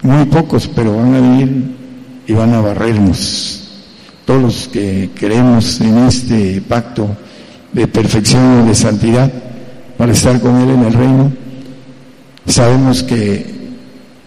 [0.02, 1.76] muy pocos, pero van a venir
[2.26, 3.62] y van a barrernos.
[4.24, 7.16] Todos los que creemos en este pacto
[7.72, 9.32] de perfección y de santidad
[9.96, 11.32] para estar con Él en el reino,
[12.46, 13.54] sabemos que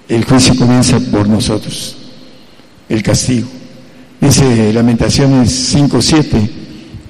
[0.07, 1.95] el juicio comienza por nosotros,
[2.87, 3.58] el castigo.
[4.21, 6.49] Dice Lamentaciones 5.7,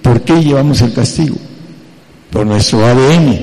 [0.03, 1.35] ¿por qué llevamos el castigo?
[2.29, 3.39] Por nuestro ADN.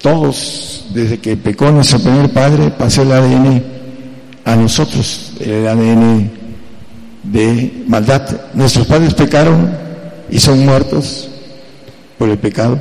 [0.00, 3.62] Todos, desde que pecó nuestro primer padre, pasó el ADN
[4.44, 6.30] a nosotros, el ADN
[7.24, 8.42] de maldad.
[8.54, 9.68] Nuestros padres pecaron
[10.30, 11.28] y son muertos
[12.16, 12.78] por el pecado.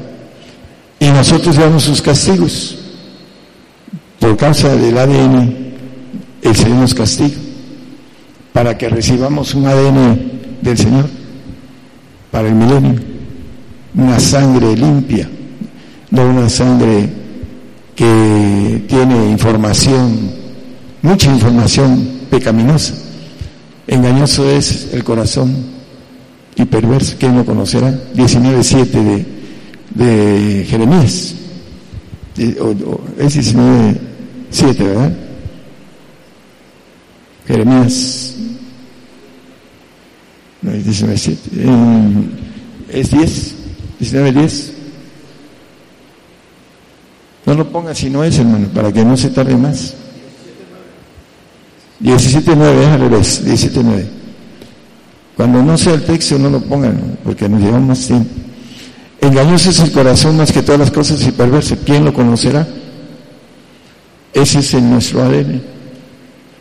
[0.99, 2.77] Y nosotros llevamos sus castigos.
[4.19, 5.55] Por causa del ADN,
[6.43, 7.46] el Señor nos castiga
[8.57, 11.07] para que recibamos un ADN del Señor
[12.31, 12.99] para el milenio.
[13.93, 15.29] una sangre limpia,
[16.09, 17.07] no una sangre
[17.95, 20.31] que tiene información,
[21.03, 22.95] mucha información pecaminosa.
[23.85, 25.55] Engañoso es el corazón
[26.55, 27.91] y perverso, ¿quién lo conocerá?
[28.15, 29.25] 19.7 de,
[30.03, 31.35] de Jeremías.
[32.35, 32.57] Es
[33.37, 35.26] 19.7, ¿verdad?
[37.47, 38.35] Jeremías.
[40.61, 41.37] No, es 19.7.
[42.89, 43.55] Es 10.
[44.01, 44.71] 19.10.
[47.45, 49.93] No lo ponga si no es, hermano, para que no se tarde más.
[52.03, 54.05] 17.9, es al revés, 17.9.
[55.35, 58.29] Cuando no sea el texto, no lo pongan, porque nos llevamos tiempo.
[59.21, 61.77] Engañoso es el corazón más que todas las cosas y perverso.
[61.85, 62.67] ¿Quién lo conocerá?
[64.33, 65.76] Ese es en nuestro ADN.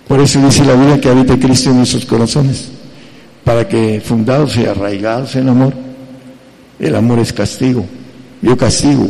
[0.06, 2.68] Por eso dice la Biblia que habita Cristo en nuestros corazones,
[3.44, 5.74] para que fundados y arraigados en amor,
[6.78, 7.84] el amor es castigo.
[8.42, 9.08] Yo castigo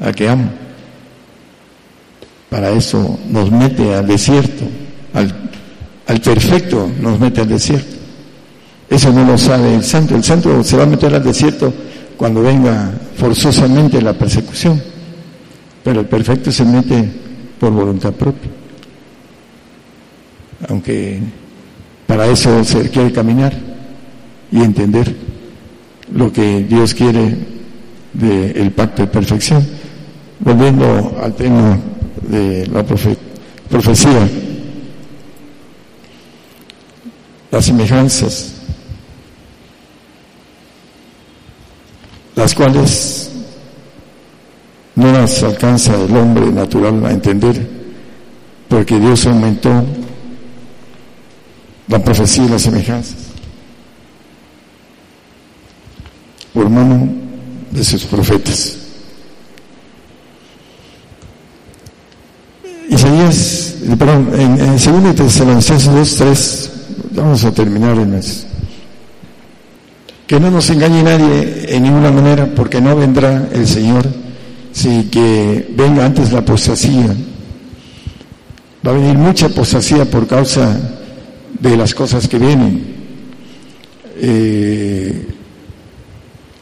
[0.00, 0.50] a que amo.
[2.50, 4.64] Para eso nos mete al desierto,
[5.14, 5.50] al,
[6.06, 7.96] al perfecto nos mete al desierto.
[8.90, 10.14] Eso no lo sabe el santo.
[10.14, 11.72] El santo se va a meter al desierto
[12.16, 14.82] cuando venga forzosamente la persecución,
[15.84, 17.08] pero el perfecto se mete
[17.60, 18.57] por voluntad propia.
[20.66, 21.20] Aunque
[22.06, 23.52] para eso se quiere caminar
[24.50, 25.14] y entender
[26.12, 27.36] lo que Dios quiere
[28.14, 29.66] del pacto de perfección.
[30.40, 31.78] Volviendo al tema
[32.22, 34.28] de la profecía,
[37.50, 38.54] las semejanzas,
[42.36, 43.30] las cuales
[44.94, 47.68] no las alcanza el hombre natural a entender,
[48.68, 49.84] porque Dios aumentó
[51.88, 53.28] la profecía y las semejanzas
[56.58, 57.08] por mano
[57.70, 58.76] de sus profetas.
[62.88, 66.70] Isaías, perdón, en, en 2 Tesalonicenses 2, 3,
[67.12, 68.46] vamos a terminar el mes.
[70.26, 74.06] Que no nos engañe nadie en ninguna manera, porque no vendrá el Señor
[74.72, 77.14] si que venga antes la apostasía.
[78.86, 80.76] Va a venir mucha apostasía por causa
[81.60, 82.96] de las cosas que vienen.
[84.20, 85.26] Eh,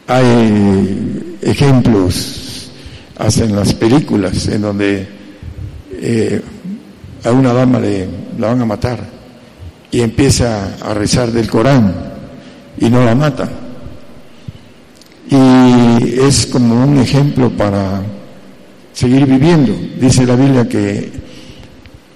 [0.06, 2.70] hay ejemplos,
[3.18, 5.08] hasta en las películas, en donde
[5.92, 6.42] eh,
[7.24, 9.16] a una dama le, la van a matar
[9.90, 11.94] y empieza a rezar del Corán
[12.78, 13.48] y no la mata.
[15.28, 18.02] Y es como un ejemplo para
[18.92, 19.74] seguir viviendo.
[20.00, 21.10] Dice la Biblia que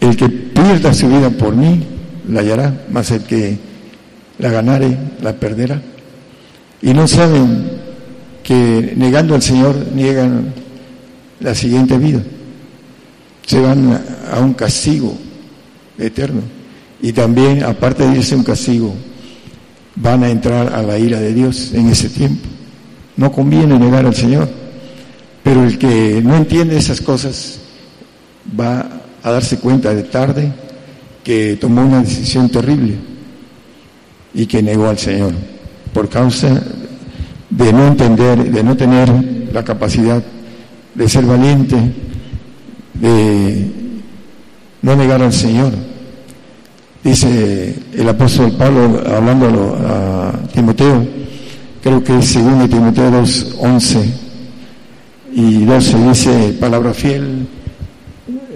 [0.01, 1.85] el que pierda su vida por mí,
[2.31, 3.59] la hallará, más el que
[4.39, 5.81] la ganare, la perderá.
[6.83, 7.71] Y no saben
[8.43, 10.53] que negando al Señor niegan
[11.41, 12.23] la siguiente vida
[13.51, 14.01] se van
[14.31, 15.13] a un castigo
[15.99, 16.41] eterno.
[17.03, 18.95] Y también, aparte de irse a un castigo,
[19.97, 22.47] van a entrar a la ira de Dios en ese tiempo.
[23.17, 24.49] No conviene negar al Señor,
[25.43, 27.59] pero el que no entiende esas cosas
[28.59, 28.87] va
[29.21, 30.53] a darse cuenta de tarde
[31.23, 32.97] que tomó una decisión terrible
[34.35, 35.33] y que negó al Señor
[35.93, 36.63] por causa
[37.51, 39.09] de no entender, de no tener
[39.53, 40.23] la capacidad
[40.95, 41.77] de ser valiente,
[42.95, 43.67] de
[44.83, 45.73] no negar al Señor.
[47.03, 51.07] Dice el apóstol Pablo hablando a Timoteo,
[51.83, 54.15] creo que es segundo Timoteo 2, 11
[55.33, 57.47] y 12 dice palabra fiel,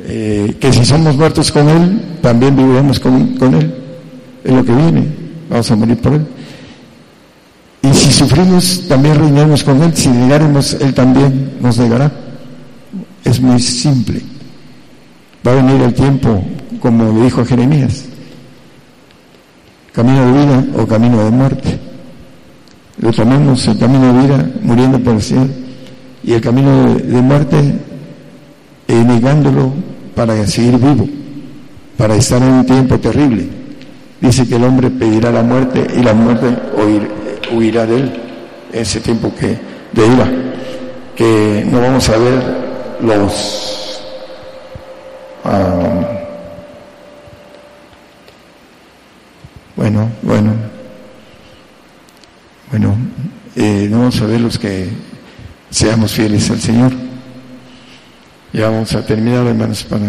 [0.07, 3.15] eh, que si somos muertos con Él, también viviremos con,
[3.55, 3.75] Él,
[4.45, 5.07] es lo que viene,
[5.49, 6.27] vamos a morir por Él.
[7.83, 12.13] Y si sufrimos, también reinaremos con Él, si negaremos, Él también nos negará.
[13.25, 14.21] Es muy simple.
[15.47, 16.43] Va a venir el tiempo,
[16.81, 18.05] como le dijo Jeremías,
[19.93, 21.79] camino de vida o camino de muerte.
[22.99, 25.49] Lo tomamos el camino de vida muriendo por el Señor
[26.23, 27.59] y el camino de, muerte
[28.89, 29.73] eh, negándolo
[30.15, 31.09] para seguir vivo,
[31.97, 33.49] para estar en un tiempo terrible.
[34.21, 36.47] Dice que el hombre pedirá la muerte y la muerte
[37.53, 38.13] huirá de él
[38.73, 39.59] ese tiempo que
[39.93, 40.29] de ira,
[41.15, 42.43] que no vamos a ver
[43.03, 43.75] los
[45.47, 46.09] Ah,
[49.77, 50.55] bueno, bueno,
[52.71, 52.97] bueno,
[53.55, 54.89] eh, vamos a ver los que
[55.69, 57.04] seamos fieles al Señor.
[58.55, 60.07] Ya vamos a terminar, hermanos, para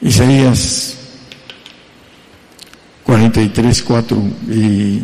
[0.00, 0.96] Isaías
[3.04, 5.02] 43, 4 y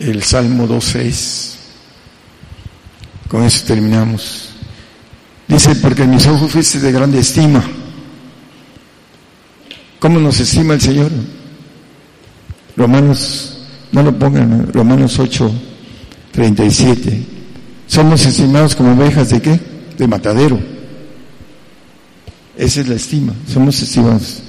[0.00, 1.58] el Salmo 2, 6.
[3.26, 4.50] Con eso terminamos.
[5.46, 7.64] Dice, porque mis ojos fuiste de grande estima.
[9.98, 11.10] ¿Cómo nos estima el Señor?
[12.76, 13.57] Romanos,
[13.92, 15.50] no lo pongan, Romanos 8,
[16.32, 17.22] 37.
[17.86, 19.60] Somos estimados como ovejas de qué?
[19.96, 20.58] De matadero.
[22.56, 24.40] Esa es la estima, somos estimados.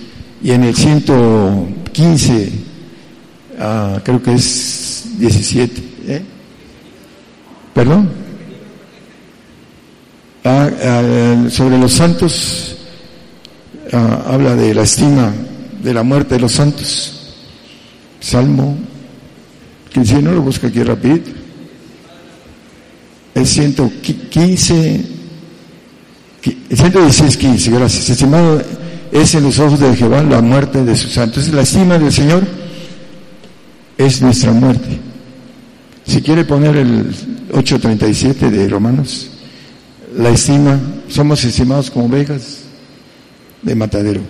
[0.42, 2.52] Y en el 115,
[3.60, 6.22] ah, creo que es 17, ¿eh?
[7.74, 8.10] ¿Perdón?
[10.44, 12.76] Ah, ah, sobre los santos,
[13.92, 15.34] habla de la estima
[15.82, 17.16] de la muerte de los santos.
[18.20, 18.78] Salmo,
[19.92, 21.32] que si no lo busca aquí rapidito.
[23.34, 25.06] Es 115,
[26.42, 28.10] 116, 15, gracias.
[28.10, 28.62] Estimado
[29.12, 31.48] es en los ojos de Jehová la muerte de sus santos.
[31.50, 32.46] La estima del Señor
[33.98, 35.00] es nuestra muerte.
[36.06, 37.10] Si quiere poner el
[37.52, 39.30] 8.37 de Romanos,
[40.18, 42.60] la estima, somos estimados como ovejas
[43.62, 44.22] de matadero.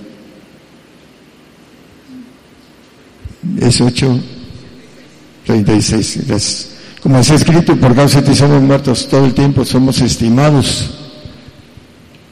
[3.62, 3.80] Es
[5.50, 6.70] 8.36, gracias.
[7.02, 10.92] Como ha escrito, por causa de ti somos muertos todo el tiempo, somos estimados,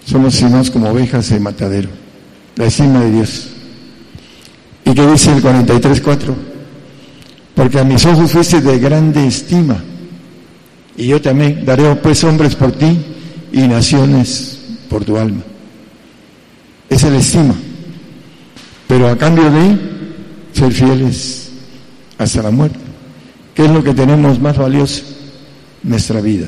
[0.05, 1.89] somos estimados como ovejas de matadero
[2.57, 3.47] la estima de Dios.
[4.85, 6.33] ¿Y qué dice el 43.4?
[7.55, 9.83] Porque a mis ojos fuiste de grande estima,
[10.95, 12.97] y yo también daré pues hombres por ti
[13.51, 14.59] y naciones
[14.89, 15.41] por tu alma.
[16.89, 17.55] Es la estima.
[18.87, 19.77] Pero a cambio de
[20.53, 21.51] ser fieles
[22.17, 22.86] hasta la muerte.
[23.57, 25.01] ¿Qué es lo que tenemos más valioso?
[25.81, 26.47] Nuestra vida.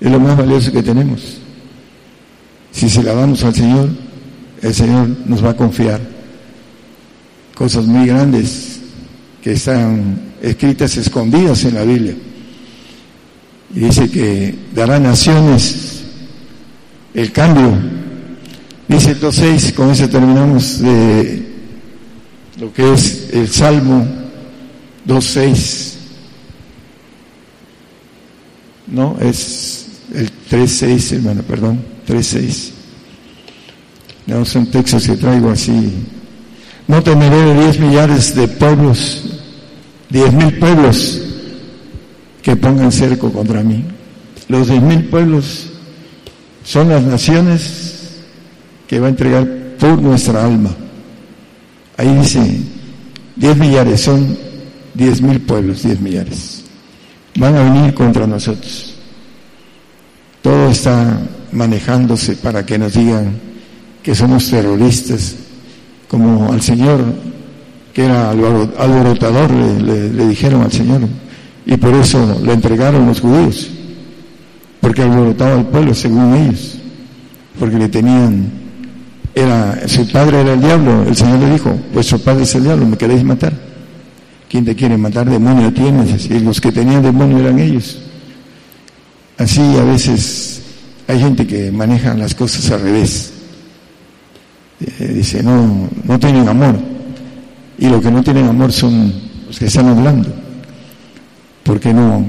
[0.00, 1.38] Es lo más valioso que tenemos.
[2.70, 3.88] Si se la damos al Señor,
[4.62, 6.00] el Señor nos va a confiar
[7.52, 8.78] cosas muy grandes
[9.42, 12.14] que están escritas escondidas en la Biblia.
[13.74, 16.04] Y dice que dará naciones
[17.12, 17.76] el cambio.
[18.86, 21.42] Dice el 2.6, con eso terminamos de
[22.60, 24.17] lo que es el Salmo
[25.08, 25.94] 2.6.
[28.88, 32.70] No, es el 3.6, hermano, perdón, 3.6.
[34.26, 35.90] No, son textos que traigo así.
[36.86, 39.22] No temeré diez millares de pueblos,
[40.10, 41.22] diez mil pueblos
[42.42, 43.84] que pongan cerco contra mí.
[44.48, 45.70] Los diez mil pueblos
[46.64, 48.18] son las naciones
[48.86, 49.46] que va a entregar
[49.78, 50.70] por nuestra alma.
[51.96, 52.60] Ahí dice,
[53.36, 54.47] diez millares, son
[54.98, 56.64] diez mil pueblos, diez millares.
[57.36, 58.94] Van a venir contra nosotros.
[60.42, 61.20] Todo está
[61.52, 63.38] manejándose para que nos digan,
[64.02, 65.36] que somos terroristas,
[66.08, 67.00] como al Señor,
[67.94, 71.02] que era alborotador, le, le, dijeron al Señor,
[71.64, 73.68] y por eso le entregaron los judíos,
[74.80, 76.78] porque alborotaba al pueblo según ellos,
[77.58, 78.50] porque le tenían,
[79.34, 82.86] era, su padre era el diablo, el Señor le dijo, vuestro padre es el diablo,
[82.86, 83.67] me queréis matar.
[84.48, 85.28] ¿Quién te quiere matar?
[85.28, 86.26] Demonio tienes.
[86.26, 87.98] Y los que tenían demonio eran ellos.
[89.36, 90.62] Así a veces
[91.06, 93.32] hay gente que maneja las cosas al revés.
[94.80, 96.78] Eh, dice, no, no tienen amor.
[97.78, 99.12] Y los que no tienen amor son
[99.46, 100.28] los que están hablando,
[101.62, 102.24] porque no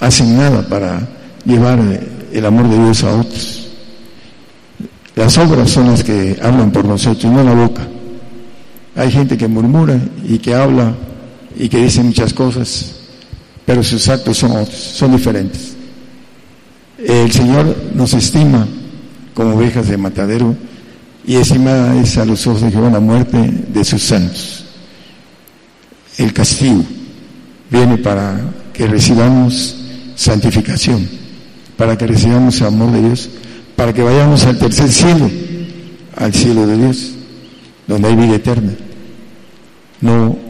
[0.00, 1.06] hacen nada para
[1.44, 1.78] llevar
[2.32, 3.68] el amor de Dios a otros.
[5.14, 7.86] Las obras son las que hablan por nosotros, no la boca.
[8.96, 10.94] Hay gente que murmura y que habla
[11.58, 12.92] y que dice muchas cosas,
[13.66, 15.74] pero sus actos son otros, son diferentes.
[17.04, 18.66] El Señor nos estima
[19.34, 20.56] como ovejas de matadero
[21.26, 24.64] y encima es a los ojos de Jehová la muerte de sus santos.
[26.16, 26.84] El castigo
[27.70, 28.40] viene para
[28.72, 29.76] que recibamos
[30.14, 31.08] santificación,
[31.76, 33.30] para que recibamos el amor de Dios,
[33.74, 35.28] para que vayamos al tercer cielo,
[36.16, 37.12] al cielo de Dios,
[37.86, 38.72] donde hay vida eterna.
[40.00, 40.47] No,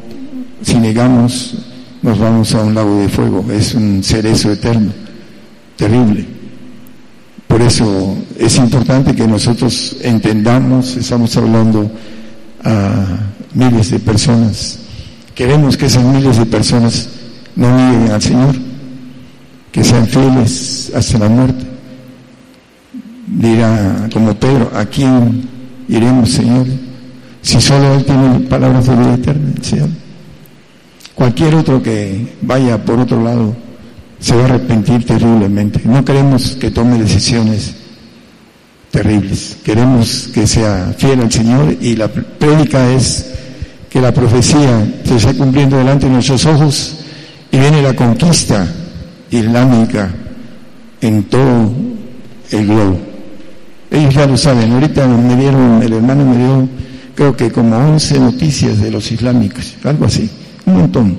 [0.63, 1.55] si negamos,
[2.03, 4.93] nos vamos a un lago de fuego, es un cerezo eterno,
[5.77, 6.27] terrible.
[7.47, 11.91] Por eso es importante que nosotros entendamos, estamos hablando
[12.63, 13.05] a
[13.55, 14.81] miles de personas,
[15.35, 17.09] queremos que esas miles de personas
[17.57, 18.55] no lleguen al Señor,
[19.73, 21.65] que sean fieles hasta la muerte.
[23.27, 25.49] Dirá como Pedro, ¿a quién
[25.89, 26.67] iremos, Señor?
[27.43, 29.89] Si solo Él tiene palabras de vida eterna, Señor.
[31.19, 33.53] Cualquier otro que vaya por otro lado,
[34.21, 35.81] se va a arrepentir terriblemente.
[35.85, 37.75] No queremos que tome decisiones
[38.93, 39.57] terribles.
[39.65, 43.33] Queremos que sea fiel al Señor y la prédica es
[43.91, 46.99] que la profecía se está cumpliendo delante de nuestros ojos
[47.51, 48.73] y viene la conquista
[49.29, 50.15] islámica
[51.01, 51.73] en todo
[52.53, 53.01] el globo.
[53.91, 56.69] Ellos ya lo saben, ahorita me dieron, el hermano me dio
[57.17, 60.31] creo que como 11 noticias de los islámicos, algo así,
[60.69, 61.19] un montón.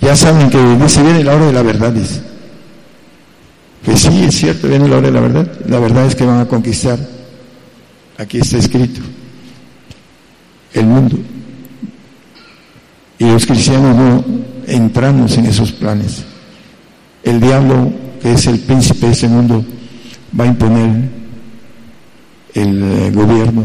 [0.00, 2.22] Ya saben que se viene la hora de la verdad, dice.
[3.84, 5.52] Que sí, es cierto, viene la hora de la verdad.
[5.66, 6.98] La verdad es que van a conquistar.
[8.18, 9.00] Aquí está escrito.
[10.72, 11.16] El mundo.
[13.18, 14.24] Y los cristianos no
[14.66, 16.24] entramos en esos planes.
[17.22, 19.64] El diablo, que es el príncipe de ese mundo,
[20.38, 21.10] va a imponer
[22.54, 23.64] el eh, gobierno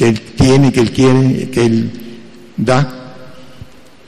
[0.00, 1.90] que él tiene, que él quiere, que él
[2.56, 2.99] da.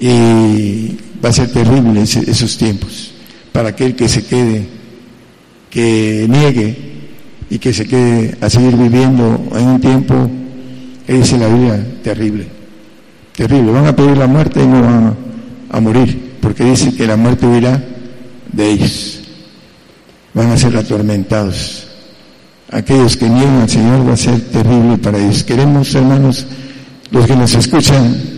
[0.02, 3.12] Y va a ser terrible esos tiempos
[3.52, 4.66] para aquel que se quede,
[5.70, 6.76] que niegue
[7.48, 10.28] y que se quede a seguir viviendo en un tiempo
[11.06, 12.48] que dice la Biblia terrible,
[13.36, 13.70] terrible.
[13.70, 15.16] Van a pedir la muerte y no van
[15.70, 17.80] a, morir, porque dice que la muerte huirá
[18.50, 19.20] de ellos.
[20.34, 21.86] Van a ser atormentados.
[22.72, 25.44] Aquellos que niegan al Señor va a ser terrible para ellos.
[25.44, 26.44] Queremos, hermanos,
[27.12, 28.31] los que nos escuchan,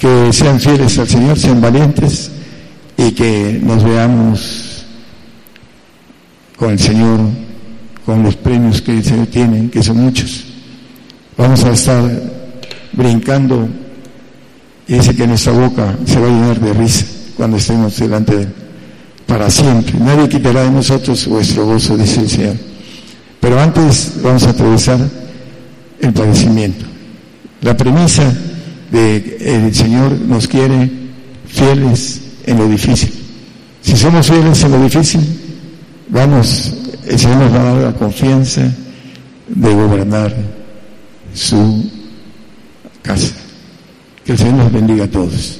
[0.00, 2.30] que sean fieles al Señor, sean valientes
[2.96, 4.86] y que nos veamos
[6.56, 7.20] con el Señor,
[8.06, 10.44] con los premios que el Señor tiene, que son muchos.
[11.36, 12.02] Vamos a estar
[12.92, 13.68] brincando
[14.88, 17.04] y dice que nuestra boca se va a llenar de risa
[17.36, 18.48] cuando estemos delante de.
[19.26, 19.94] Para siempre.
[20.00, 22.56] Nadie quitará de nosotros vuestro gozo, dice el Señor.
[23.38, 24.98] Pero antes vamos a atravesar
[26.00, 26.84] el padecimiento.
[27.62, 28.24] La premisa
[28.90, 30.90] de el Señor nos quiere
[31.46, 33.12] fieles en lo difícil.
[33.82, 35.20] Si somos fieles en lo difícil,
[36.08, 36.74] vamos,
[37.06, 38.62] el Señor nos va a dar la confianza
[39.48, 40.34] de gobernar
[41.34, 41.90] su
[43.02, 43.34] casa.
[44.24, 45.59] Que el Señor nos bendiga a todos.